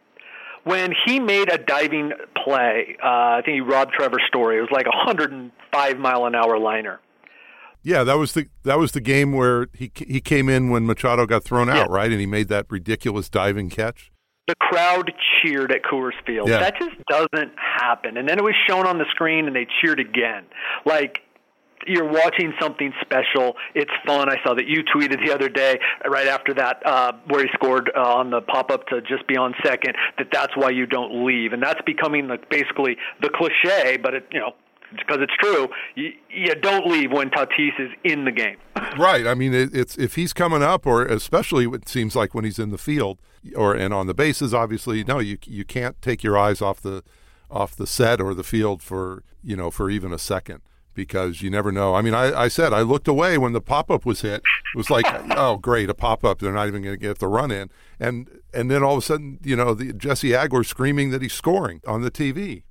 when 0.67 0.93
he 1.05 1.19
made 1.19 1.51
a 1.51 1.57
diving 1.57 2.11
play, 2.43 2.97
uh, 3.03 3.07
I 3.07 3.41
think 3.43 3.55
he 3.55 3.61
robbed 3.61 3.93
Trevor 3.93 4.19
Story. 4.27 4.57
It 4.57 4.61
was 4.61 4.71
like 4.71 4.85
a 4.85 4.95
105 4.95 5.97
mile 5.97 6.25
an 6.25 6.35
hour 6.35 6.59
liner. 6.59 6.99
Yeah, 7.83 8.03
that 8.03 8.17
was 8.17 8.33
the 8.33 8.47
that 8.63 8.77
was 8.77 8.91
the 8.91 9.01
game 9.01 9.31
where 9.31 9.67
he 9.73 9.91
he 9.95 10.19
came 10.19 10.49
in 10.49 10.69
when 10.69 10.85
Machado 10.85 11.25
got 11.25 11.43
thrown 11.43 11.69
out, 11.69 11.89
yeah. 11.89 11.95
right? 11.95 12.11
And 12.11 12.19
he 12.19 12.25
made 12.25 12.49
that 12.49 12.65
ridiculous 12.69 13.29
diving 13.29 13.69
catch. 13.69 14.11
The 14.47 14.55
crowd 14.55 15.11
cheered 15.41 15.71
at 15.71 15.83
Coors 15.83 16.13
Field. 16.25 16.47
Yeah. 16.47 16.59
That 16.59 16.75
just 16.79 16.95
doesn't 17.09 17.51
happen. 17.57 18.15
And 18.15 18.27
then 18.27 18.39
it 18.39 18.43
was 18.43 18.55
shown 18.67 18.87
on 18.87 18.97
the 18.97 19.05
screen, 19.11 19.45
and 19.45 19.55
they 19.55 19.67
cheered 19.81 19.99
again. 19.99 20.45
Like 20.85 21.21
you're 21.87 22.09
watching 22.09 22.53
something 22.61 22.93
special. 23.01 23.55
It's 23.73 23.91
fun. 24.05 24.29
I 24.29 24.37
saw 24.43 24.53
that 24.53 24.67
you 24.67 24.83
tweeted 24.83 25.25
the 25.25 25.33
other 25.33 25.49
day, 25.49 25.79
right 26.07 26.27
after 26.27 26.53
that, 26.55 26.85
uh, 26.85 27.13
where 27.27 27.43
he 27.43 27.49
scored 27.53 27.91
uh, 27.95 27.99
on 27.99 28.29
the 28.29 28.41
pop 28.41 28.71
up 28.71 28.87
to 28.87 29.01
just 29.01 29.27
be 29.27 29.37
on 29.37 29.53
second. 29.63 29.95
That 30.17 30.27
that's 30.31 30.55
why 30.55 30.69
you 30.69 30.85
don't 30.85 31.25
leave, 31.25 31.53
and 31.53 31.61
that's 31.61 31.81
becoming 31.85 32.27
the, 32.27 32.37
basically 32.49 32.97
the 33.21 33.29
cliche. 33.29 33.97
But 33.97 34.13
it, 34.13 34.27
you 34.31 34.39
know, 34.39 34.53
because 34.91 35.17
it's 35.21 35.33
true. 35.39 35.69
You, 35.95 36.11
you, 36.29 36.55
don't 36.55 36.87
leave 36.87 37.11
when 37.11 37.29
Tatis 37.29 37.79
is 37.79 37.91
in 38.03 38.25
the 38.25 38.31
game. 38.31 38.57
right. 38.97 39.25
I 39.25 39.33
mean, 39.33 39.53
it, 39.53 39.73
it's 39.73 39.97
if 39.97 40.15
he's 40.15 40.33
coming 40.33 40.63
up, 40.63 40.85
or 40.85 41.05
especially 41.05 41.65
it 41.65 41.87
seems 41.87 42.15
like 42.15 42.33
when 42.33 42.45
he's 42.45 42.59
in 42.59 42.69
the 42.69 42.77
field, 42.77 43.19
or 43.55 43.73
and 43.73 43.93
on 43.93 44.07
the 44.07 44.13
bases. 44.13 44.53
Obviously, 44.53 45.03
no, 45.03 45.19
you 45.19 45.37
you 45.45 45.65
can't 45.65 46.01
take 46.01 46.23
your 46.23 46.37
eyes 46.37 46.61
off 46.61 46.81
the 46.81 47.03
off 47.49 47.75
the 47.75 47.87
set 47.87 48.19
or 48.19 48.33
the 48.33 48.43
field 48.43 48.81
for 48.81 49.23
you 49.41 49.55
know 49.55 49.71
for 49.71 49.89
even 49.89 50.11
a 50.11 50.19
second 50.19 50.61
because 50.97 51.41
you 51.41 51.49
never 51.49 51.71
know. 51.71 51.95
I 51.95 52.01
mean, 52.01 52.13
I, 52.13 52.37
I 52.37 52.47
said 52.49 52.73
I 52.73 52.81
looked 52.81 53.07
away 53.07 53.37
when 53.37 53.53
the 53.53 53.61
pop 53.61 53.89
up 53.89 54.05
was 54.05 54.21
hit. 54.21 54.41
It 54.73 54.77
was 54.77 54.89
like, 54.89 55.05
oh, 55.37 55.55
great, 55.55 55.89
a 55.89 55.93
pop 55.93 56.25
up. 56.25 56.39
They're 56.39 56.51
not 56.51 56.67
even 56.67 56.81
going 56.81 56.95
to 56.95 56.99
get 56.99 57.19
the 57.19 57.27
run 57.27 57.51
in, 57.51 57.69
and 57.99 58.29
and 58.53 58.69
then 58.69 58.83
all 58.83 58.93
of 58.93 58.97
a 58.97 59.05
sudden, 59.05 59.39
you 59.43 59.55
know, 59.55 59.73
the 59.73 59.93
Jesse 59.93 60.31
Agler 60.31 60.65
screaming 60.65 61.11
that 61.11 61.21
he's 61.21 61.33
scoring 61.33 61.79
on 61.87 62.01
the 62.01 62.11
TV. 62.11 62.63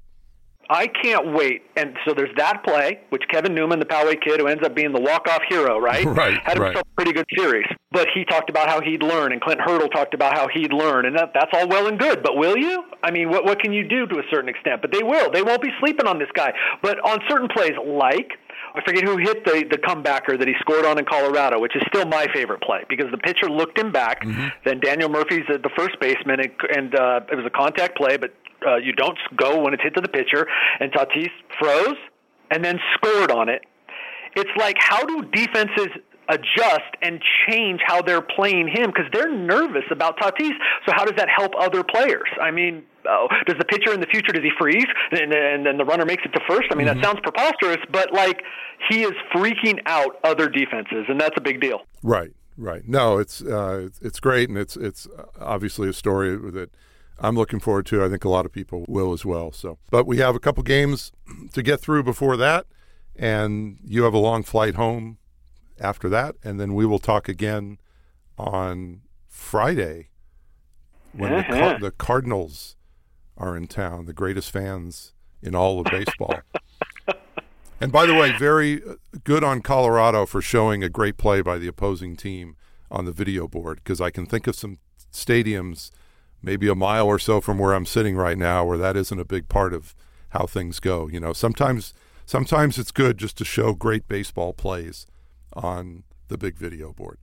I 0.69 0.89
can't 0.89 1.33
wait. 1.33 1.63
And 1.77 1.97
so 2.07 2.15
there's 2.15 2.35
that 2.37 2.65
play, 2.65 3.01
which 3.11 3.23
Kevin 3.31 3.55
Newman, 3.55 3.79
the 3.79 3.87
Poway 3.87 4.21
kid, 4.21 4.41
who 4.41 4.47
ends 4.49 4.65
up 4.65 4.75
being 4.75 4.93
the 4.93 5.01
walk-off 5.01 5.43
hero, 5.49 5.79
right? 5.79 6.05
Right. 6.17 6.39
Had 6.45 6.57
himself 6.57 6.77
right. 6.77 6.87
a 6.87 6.95
pretty 6.97 7.13
good 7.13 7.27
series. 7.37 7.67
But 7.93 8.09
he 8.15 8.25
talked 8.25 8.49
about 8.49 8.69
how 8.71 8.81
he'd 8.81 9.03
learn, 9.03 9.33
and 9.33 9.41
Clint 9.41 9.61
Hurdle 9.61 9.89
talked 9.89 10.15
about 10.15 10.35
how 10.35 10.49
he'd 10.49 10.73
learn, 10.73 11.05
and 11.05 11.15
that, 11.19 11.33
that's 11.35 11.51
all 11.53 11.69
well 11.69 11.89
and 11.89 11.99
good. 11.99 12.23
But 12.23 12.37
will 12.37 12.57
you? 12.57 12.85
I 13.03 13.11
mean, 13.11 13.29
what 13.29 13.45
what 13.45 13.61
can 13.61 13.73
you 13.73 13.87
do 13.87 14.07
to 14.07 14.19
a 14.19 14.23
certain 14.31 14.49
extent? 14.49 14.81
But 14.81 14.93
they 14.93 15.03
will. 15.03 15.31
They 15.31 15.43
won't 15.43 15.61
be 15.61 15.71
sleeping 15.81 16.07
on 16.07 16.19
this 16.19 16.29
guy. 16.35 16.53
But 16.81 16.99
on 17.05 17.21
certain 17.29 17.49
plays, 17.49 17.73
like 17.85 18.33
I 18.75 18.83
forget 18.85 19.05
who 19.05 19.17
hit 19.17 19.45
the 19.45 19.65
the 19.71 19.79
comebacker 19.79 20.39
that 20.39 20.47
he 20.47 20.55
scored 20.61 20.85
on 20.85 20.99
in 20.99 21.05
Colorado, 21.05 21.61
which 21.61 21.75
is 21.75 21.83
still 21.89 22.07
my 22.07 22.27
favorite 22.33 22.61
play 22.63 22.85
because 22.89 23.07
the 23.11 23.19
pitcher 23.19 23.49
looked 23.49 23.79
him 23.79 23.91
back. 23.91 24.23
Mm-hmm. 24.23 24.49
Then 24.65 24.81
Daniel 24.81 25.09
Murphy's 25.09 25.45
at 25.53 25.63
the 25.63 25.71
first 25.77 25.99
baseman, 26.01 26.41
and, 26.41 26.53
and 26.75 26.95
uh, 26.95 27.21
it 27.31 27.37
was 27.37 27.47
a 27.47 27.51
contact 27.51 27.97
play, 27.97 28.17
but 28.17 28.33
uh, 28.67 28.77
you 28.77 28.93
don't 28.93 29.19
go 29.37 29.63
when 29.63 29.75
it's 29.75 29.83
hit 29.83 29.95
to 29.95 30.01
the 30.01 30.09
pitcher. 30.09 30.47
And 30.81 30.93
Tatis 30.93 31.31
froze 31.59 31.99
and 32.51 32.65
then 32.65 32.79
scored 32.95 33.31
on 33.31 33.49
it. 33.49 33.63
It's 34.37 34.51
like 34.57 34.77
how 34.79 35.05
do 35.05 35.23
defenses 35.33 35.89
adjust 36.29 36.91
and 37.03 37.21
change 37.49 37.81
how 37.85 38.03
they're 38.03 38.23
playing 38.23 38.69
him 38.69 38.87
because 38.87 39.07
they're 39.13 39.33
nervous 39.33 39.85
about 39.91 40.19
Tatis. 40.19 40.53
So 40.85 40.93
how 40.95 41.05
does 41.05 41.17
that 41.17 41.29
help 41.29 41.53
other 41.59 41.83
players? 41.85 42.29
I 42.41 42.51
mean, 42.51 42.83
oh, 43.09 43.29
does 43.47 43.57
the 43.59 43.65
pitcher 43.65 43.93
in 43.93 44.01
the 44.01 44.07
future 44.07 44.33
does 44.33 44.43
he 44.43 44.51
freeze 44.59 44.87
and, 45.13 45.33
and 45.33 45.67
then 45.67 45.79
the 45.79 45.85
runner 45.85 46.05
makes 46.05 46.25
it 46.25 46.33
to 46.33 46.41
first? 46.49 46.69
I 46.71 46.75
mean, 46.75 46.87
mm-hmm. 46.87 47.01
that 47.01 47.05
sounds 47.05 47.21
preposterous, 47.23 47.79
but 47.91 48.13
like 48.13 48.43
he 48.89 49.03
is 49.03 49.13
freaking 49.35 49.79
out 49.87 50.19
other 50.25 50.49
defenses, 50.49 51.05
and 51.09 51.21
that's 51.21 51.37
a 51.37 51.41
big 51.41 51.61
deal. 51.61 51.83
Right, 52.03 52.33
right. 52.57 52.83
No, 52.87 53.19
it's 53.19 53.43
uh, 53.43 53.89
it's 54.03 54.21
great, 54.21 54.49
and 54.49 54.59
it's 54.59 54.77
it's 54.77 55.09
obviously 55.41 55.89
a 55.89 55.93
story 55.93 56.37
that. 56.37 56.71
I'm 57.19 57.37
looking 57.37 57.61
forward 57.61 57.87
to. 57.87 58.05
I 58.05 58.09
think 58.09 58.25
a 58.25 58.29
lot 58.29 58.47
of 58.47 58.53
people 58.53 58.85
will 58.89 59.13
as 59.13 59.25
well. 59.25 59.53
So, 59.53 59.79
but 59.91 60.07
we 60.07 60.19
have 60.19 60.35
a 60.35 60.41
couple 60.41 60.63
games 60.63 61.13
to 61.53 61.63
get 61.63 61.81
through 61.81 62.03
before 62.03 62.37
that, 62.37 62.67
and 63.15 63.79
you 63.85 64.03
have 64.03 64.15
a 64.15 64.19
long 64.19 64.43
flight 64.43 64.75
home 64.75 65.19
after 65.81 66.09
that, 66.11 66.37
and 66.45 66.61
then 66.61 66.75
we 66.75 66.87
will 66.87 66.99
talk 66.99 67.29
again 67.29 67.79
on 68.39 69.03
Friday 69.29 70.09
when 71.13 71.33
uh-huh. 71.33 71.51
the, 71.51 71.59
Car- 71.59 71.79
the, 71.81 71.91
Cardinals 71.91 72.77
are 73.37 73.57
in 73.57 73.67
town, 73.67 74.07
the 74.07 74.13
greatest 74.13 74.51
fans 74.51 75.13
in 75.43 75.55
all 75.55 75.81
of 75.81 75.87
baseball. 75.87 76.41
and 77.81 77.93
by 77.93 78.07
the 78.07 78.15
way, 78.15 78.37
very 78.39 78.83
good 79.25 79.43
on 79.43 79.63
Colorado 79.63 80.27
for 80.27 80.43
showing 80.43 80.83
a 80.83 80.89
great 80.89 81.17
play 81.17 81.41
by 81.41 81.59
the 81.59 81.69
opposing 81.69 82.17
team 82.17 82.57
on 82.91 83.05
the 83.05 83.13
video 83.13 83.49
board 83.49 83.81
because 83.83 84.01
I 84.01 84.11
can 84.11 84.27
think 84.27 84.47
of 84.47 84.55
some 84.55 84.79
stadiums 85.13 85.91
maybe 86.47 86.69
a 86.69 86.75
mile 86.77 87.07
or 87.07 87.19
so 87.19 87.41
from 87.41 87.59
where 87.59 87.75
I'm 87.75 87.85
sitting 87.85 88.17
right 88.17 88.39
now 88.39 88.65
where 88.65 88.79
that 88.79 88.97
isn't 88.97 89.21
a 89.21 89.25
big 89.25 89.49
part 89.49 89.75
of 89.75 89.95
how 90.31 90.47
things 90.47 90.79
go. 90.79 91.09
You 91.09 91.19
know, 91.19 91.33
sometimes 91.33 91.93
sometimes 92.25 92.79
it's 92.79 92.93
good 92.93 93.19
just 93.19 93.37
to 93.39 93.45
show 93.45 93.75
great 93.75 94.09
baseball 94.09 94.53
plays 94.55 95.07
on 95.53 96.05
the 96.29 96.39
big 96.39 96.57
video 96.57 96.93
board. 96.93 97.19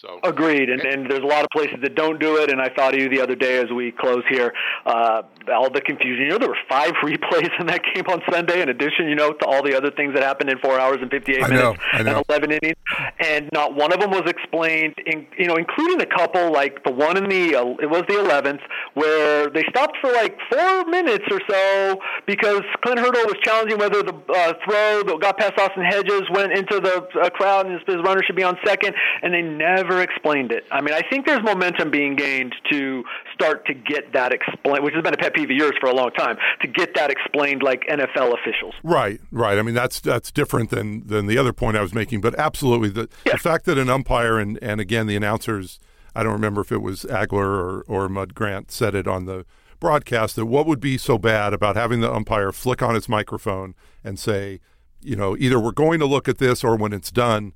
So 0.00 0.20
agreed, 0.22 0.70
and, 0.70 0.80
and 0.82 1.10
there's 1.10 1.24
a 1.24 1.26
lot 1.26 1.42
of 1.42 1.50
places 1.50 1.78
that 1.82 1.96
don't 1.96 2.20
do 2.20 2.36
it. 2.36 2.52
And 2.52 2.60
I 2.60 2.68
thought 2.68 2.94
of 2.94 3.00
you 3.00 3.08
the 3.08 3.20
other 3.20 3.34
day 3.34 3.58
as 3.58 3.68
we 3.74 3.90
close 3.90 4.22
here. 4.30 4.52
Uh, 4.86 5.22
all 5.52 5.70
the 5.70 5.80
confusion. 5.80 6.24
You 6.24 6.28
know, 6.30 6.38
there 6.38 6.48
were 6.48 6.56
five 6.68 6.92
replays 7.02 7.50
in 7.58 7.66
that 7.66 7.80
game 7.92 8.04
on 8.08 8.22
Sunday. 8.30 8.62
In 8.62 8.68
addition, 8.68 9.08
you 9.08 9.16
know, 9.16 9.32
to 9.32 9.46
all 9.46 9.62
the 9.62 9.76
other 9.76 9.90
things 9.90 10.14
that 10.14 10.22
happened 10.22 10.50
in 10.50 10.58
four 10.58 10.78
hours 10.78 10.98
and 11.00 11.10
58 11.10 11.42
I 11.42 11.48
minutes 11.48 11.62
know, 11.62 11.74
I 11.92 12.02
know. 12.02 12.16
and 12.18 12.24
11 12.28 12.52
innings, 12.52 12.76
and 13.18 13.48
not 13.52 13.74
one 13.74 13.92
of 13.92 13.98
them 13.98 14.10
was 14.10 14.22
explained. 14.26 14.94
In, 15.06 15.26
you 15.36 15.46
know, 15.46 15.56
including 15.56 16.00
a 16.00 16.06
couple 16.06 16.52
like 16.52 16.84
the 16.84 16.92
one 16.92 17.16
in 17.16 17.28
the 17.28 17.56
uh, 17.56 17.82
it 17.82 17.90
was 17.90 18.02
the 18.08 18.14
11th 18.14 18.60
where 18.94 19.50
they 19.50 19.64
stopped 19.70 19.96
for 20.00 20.12
like 20.12 20.36
four 20.50 20.84
minutes 20.84 21.24
or 21.30 21.40
so 21.48 21.98
because 22.26 22.62
Clint 22.84 23.00
Hurdle 23.00 23.24
was 23.26 23.36
challenging 23.42 23.78
whether 23.78 24.02
the 24.02 24.14
uh, 24.14 24.52
throw 24.64 25.02
that 25.02 25.18
got 25.20 25.38
past 25.38 25.58
Austin 25.58 25.84
Hedges 25.84 26.22
went 26.30 26.52
into 26.52 26.78
the 26.80 27.06
uh, 27.20 27.30
crowd 27.30 27.66
and 27.66 27.80
his 27.86 27.96
runner 28.04 28.22
should 28.24 28.36
be 28.36 28.44
on 28.44 28.56
second, 28.64 28.94
and 29.22 29.34
they 29.34 29.42
never 29.42 29.87
never 29.88 30.02
explained 30.02 30.52
it. 30.52 30.64
I 30.70 30.80
mean, 30.80 30.94
I 30.94 31.02
think 31.08 31.26
there's 31.26 31.42
momentum 31.42 31.90
being 31.90 32.16
gained 32.16 32.54
to 32.70 33.04
start 33.34 33.66
to 33.66 33.74
get 33.74 34.12
that 34.12 34.32
explained, 34.32 34.84
which 34.84 34.94
has 34.94 35.02
been 35.02 35.14
a 35.14 35.16
pet 35.16 35.34
peeve 35.34 35.50
of 35.50 35.56
yours 35.56 35.74
for 35.80 35.88
a 35.88 35.94
long 35.94 36.10
time, 36.10 36.36
to 36.60 36.68
get 36.68 36.94
that 36.94 37.10
explained 37.10 37.62
like 37.62 37.82
NFL 37.88 38.34
officials. 38.34 38.74
Right, 38.82 39.20
right. 39.30 39.58
I 39.58 39.62
mean, 39.62 39.74
that's 39.74 40.00
that's 40.00 40.30
different 40.30 40.70
than 40.70 41.06
than 41.06 41.26
the 41.26 41.38
other 41.38 41.52
point 41.52 41.76
I 41.76 41.82
was 41.82 41.94
making, 41.94 42.20
but 42.20 42.38
absolutely 42.38 42.90
the 42.90 43.08
yeah. 43.24 43.32
the 43.32 43.38
fact 43.38 43.64
that 43.66 43.78
an 43.78 43.88
umpire 43.88 44.38
and 44.38 44.58
and 44.62 44.80
again 44.80 45.06
the 45.06 45.16
announcers, 45.16 45.80
I 46.14 46.22
don't 46.22 46.32
remember 46.32 46.60
if 46.60 46.72
it 46.72 46.82
was 46.82 47.04
Agler 47.04 47.46
or 47.46 47.84
or 47.88 48.08
Mud 48.08 48.34
Grant 48.34 48.70
said 48.70 48.94
it 48.94 49.06
on 49.06 49.26
the 49.26 49.44
broadcast 49.80 50.34
that 50.36 50.46
what 50.46 50.66
would 50.66 50.80
be 50.80 50.98
so 50.98 51.18
bad 51.18 51.54
about 51.54 51.76
having 51.76 52.00
the 52.00 52.12
umpire 52.12 52.50
flick 52.50 52.82
on 52.82 52.96
his 52.96 53.08
microphone 53.08 53.74
and 54.02 54.18
say, 54.18 54.60
you 55.00 55.14
know, 55.14 55.36
either 55.36 55.60
we're 55.60 55.70
going 55.70 56.00
to 56.00 56.06
look 56.06 56.28
at 56.28 56.38
this 56.38 56.64
or 56.64 56.74
when 56.74 56.92
it's 56.92 57.12
done 57.12 57.52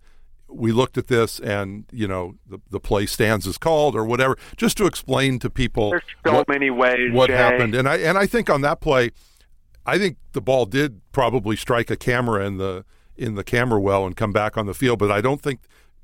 we 0.53 0.73
looked 0.73 0.99
at 0.99 1.09
this 1.09 1.39
and 1.41 1.85
you 1.93 2.07
know 2.07 2.35
the, 2.47 2.61
the 2.71 2.81
play 2.81 3.07
stands 3.07 3.47
as 3.47 3.59
called 3.59 3.95
or 3.97 4.05
whatever 4.05 4.37
just 4.57 4.77
to 4.77 4.87
explain 4.87 5.39
to 5.39 5.51
people 5.51 5.91
there's 5.91 6.03
so 6.25 6.35
what, 6.35 6.49
many 6.49 6.71
ways 6.71 7.13
what 7.13 7.29
Jay. 7.29 7.37
happened. 7.37 7.75
And 7.75 7.89
i 7.89 7.97
and 7.97 8.19
i 8.19 8.27
think 8.27 8.51
on 8.51 8.61
that 8.63 8.81
play 8.81 9.11
i 9.87 9.99
think 9.99 10.17
the 10.33 10.41
ball 10.41 10.67
did 10.67 11.01
probably 11.13 11.57
strike 11.57 11.91
a 11.91 11.97
camera 11.97 12.47
in 12.47 12.59
the 12.59 12.85
in 13.17 13.35
the 13.35 13.45
camera 13.45 13.81
well 13.81 14.07
and 14.07 14.17
come 14.17 14.33
back 14.33 14.57
on 14.57 14.67
the 14.67 14.75
field 14.75 14.99
but 14.99 15.11
i 15.11 15.21
don't 15.21 15.41
think 15.41 15.61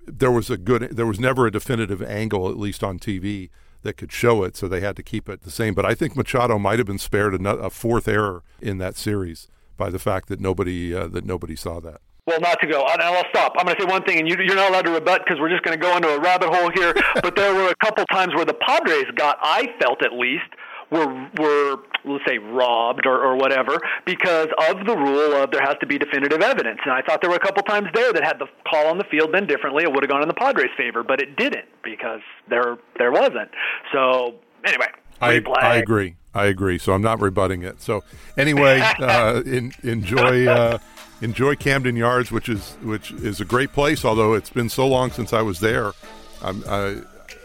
there 0.06 0.30
was 0.30 0.50
a 0.50 0.56
good 0.56 0.90
there 0.90 1.06
was 1.06 1.20
never 1.20 1.46
a 1.46 1.50
definitive 1.50 2.02
angle 2.02 2.48
at 2.48 2.56
least 2.56 2.82
on 2.82 2.98
tv 2.98 3.50
that 3.82 3.96
could 3.96 4.12
show 4.12 4.42
it 4.42 4.56
so 4.56 4.66
they 4.66 4.80
had 4.80 4.96
to 4.96 5.02
keep 5.02 5.28
it 5.28 5.42
the 5.42 5.50
same. 5.50 5.74
But 5.74 5.87
i 5.87 5.94
think 5.94 6.16
machado 6.16 6.58
might 6.58 6.78
have 6.78 6.87
been 6.87 6.98
spared 6.98 7.34
a, 7.34 7.48
a 7.56 7.70
fourth 7.70 8.08
error 8.08 8.42
in 8.61 8.78
that 8.78 8.96
series 8.96 9.48
by 9.76 9.90
the 9.90 9.98
fact 9.98 10.28
that 10.28 10.40
nobody 10.40 10.94
uh, 10.94 11.06
that 11.08 11.24
nobody 11.24 11.54
saw 11.54 11.80
that 11.80 12.00
well, 12.28 12.40
not 12.40 12.60
to 12.60 12.66
go, 12.66 12.84
and 12.86 13.00
I'll 13.00 13.24
stop. 13.30 13.54
I'm 13.56 13.64
going 13.64 13.74
to 13.76 13.82
say 13.82 13.88
one 13.88 14.02
thing, 14.04 14.18
and 14.18 14.28
you, 14.28 14.36
are 14.36 14.54
not 14.54 14.68
allowed 14.70 14.84
to 14.84 14.90
rebut 14.90 15.22
because 15.24 15.40
we're 15.40 15.48
just 15.48 15.62
going 15.62 15.78
to 15.78 15.80
go 15.82 15.96
into 15.96 16.08
a 16.08 16.20
rabbit 16.20 16.50
hole 16.54 16.70
here. 16.74 16.92
but 17.22 17.34
there 17.34 17.54
were 17.54 17.68
a 17.68 17.76
couple 17.76 18.04
times 18.12 18.34
where 18.34 18.44
the 18.44 18.52
Padres 18.54 19.06
got, 19.16 19.38
I 19.40 19.74
felt 19.80 20.04
at 20.04 20.12
least, 20.12 20.44
were 20.90 21.06
were 21.38 21.76
let's 22.04 22.24
say 22.26 22.38
robbed 22.38 23.06
or, 23.06 23.22
or 23.22 23.36
whatever 23.36 23.78
because 24.06 24.48
of 24.70 24.86
the 24.86 24.96
rule 24.96 25.34
of 25.34 25.50
there 25.50 25.60
has 25.60 25.76
to 25.80 25.86
be 25.86 25.98
definitive 25.98 26.40
evidence. 26.40 26.78
And 26.84 26.92
I 26.92 27.02
thought 27.02 27.20
there 27.20 27.30
were 27.30 27.36
a 27.36 27.40
couple 27.40 27.62
times 27.62 27.88
there 27.94 28.12
that 28.12 28.24
had 28.24 28.38
the 28.38 28.46
call 28.68 28.86
on 28.86 28.98
the 28.98 29.04
field 29.10 29.32
been 29.32 29.46
differently, 29.46 29.84
it 29.84 29.92
would 29.92 30.02
have 30.02 30.10
gone 30.10 30.22
in 30.22 30.28
the 30.28 30.34
Padres' 30.34 30.70
favor, 30.76 31.02
but 31.02 31.20
it 31.20 31.36
didn't 31.36 31.66
because 31.82 32.20
there 32.48 32.76
there 32.98 33.12
wasn't. 33.12 33.50
So 33.92 34.36
anyway, 34.64 34.88
I, 35.20 35.42
I 35.60 35.76
agree. 35.76 36.16
I 36.34 36.46
agree. 36.46 36.78
So 36.78 36.92
I'm 36.92 37.02
not 37.02 37.20
rebutting 37.20 37.62
it. 37.62 37.80
So 37.80 38.04
anyway, 38.36 38.80
uh, 38.80 39.42
in, 39.46 39.72
enjoy 39.82 40.46
uh, 40.46 40.78
enjoy 41.20 41.56
Camden 41.56 41.96
Yards, 41.96 42.30
which 42.30 42.48
is 42.48 42.76
which 42.82 43.12
is 43.12 43.40
a 43.40 43.44
great 43.44 43.72
place. 43.72 44.04
Although 44.04 44.34
it's 44.34 44.50
been 44.50 44.68
so 44.68 44.86
long 44.86 45.10
since 45.10 45.32
I 45.32 45.42
was 45.42 45.60
there, 45.60 45.92
I'm, 46.42 46.62
I 46.68 46.98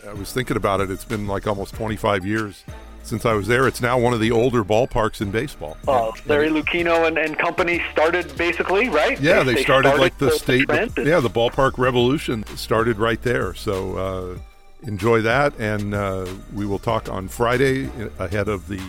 I 0.07 0.13
was 0.13 0.33
thinking 0.33 0.57
about 0.57 0.81
it. 0.81 0.91
It's 0.91 1.05
been 1.05 1.27
like 1.27 1.47
almost 1.47 1.73
25 1.75 2.25
years 2.25 2.63
since 3.03 3.25
I 3.25 3.33
was 3.33 3.47
there. 3.47 3.67
It's 3.67 3.81
now 3.81 3.97
one 3.97 4.13
of 4.13 4.19
the 4.19 4.31
older 4.31 4.63
ballparks 4.63 5.21
in 5.21 5.31
baseball. 5.31 5.77
Uh, 5.87 6.11
Larry 6.25 6.49
Lucchino 6.49 7.07
and, 7.07 7.17
and 7.17 7.37
company 7.37 7.81
started 7.91 8.35
basically 8.37 8.89
right. 8.89 9.19
Yeah, 9.19 9.43
they, 9.43 9.55
they, 9.55 9.63
started, 9.63 9.89
started, 9.89 10.01
like 10.01 10.17
the, 10.17 10.27
the 10.27 10.31
state. 10.31 10.67
The, 10.67 11.03
yeah, 11.05 11.19
the 11.19 11.29
ballpark 11.29 11.77
revolution 11.77 12.45
started 12.55 12.97
right 12.97 13.21
there. 13.21 13.53
So 13.53 13.97
uh, 13.97 14.39
enjoy 14.83 15.21
that, 15.21 15.53
and 15.59 15.93
uh, 15.93 16.25
we 16.53 16.65
will 16.65 16.79
talk 16.79 17.09
on 17.09 17.27
Friday 17.27 17.89
ahead 18.19 18.47
of 18.47 18.67
the 18.67 18.81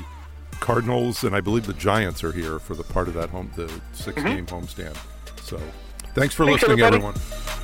Cardinals, 0.61 1.25
and 1.25 1.35
I 1.35 1.41
believe 1.41 1.67
the 1.67 1.75
Giants 1.75 2.25
are 2.25 2.33
here 2.33 2.59
for 2.59 2.75
the 2.75 2.85
part 2.85 3.09
of 3.09 3.15
that 3.15 3.31
home, 3.31 3.51
the 3.57 3.69
6 3.93 4.17
mm-hmm. 4.17 4.29
game 4.29 4.47
homestand. 4.47 4.97
So, 5.43 5.61
thanks 6.15 6.35
for 6.35 6.45
thanks 6.47 6.63
listening, 6.63 6.81
everybody. 6.81 6.97
everyone. 6.97 7.64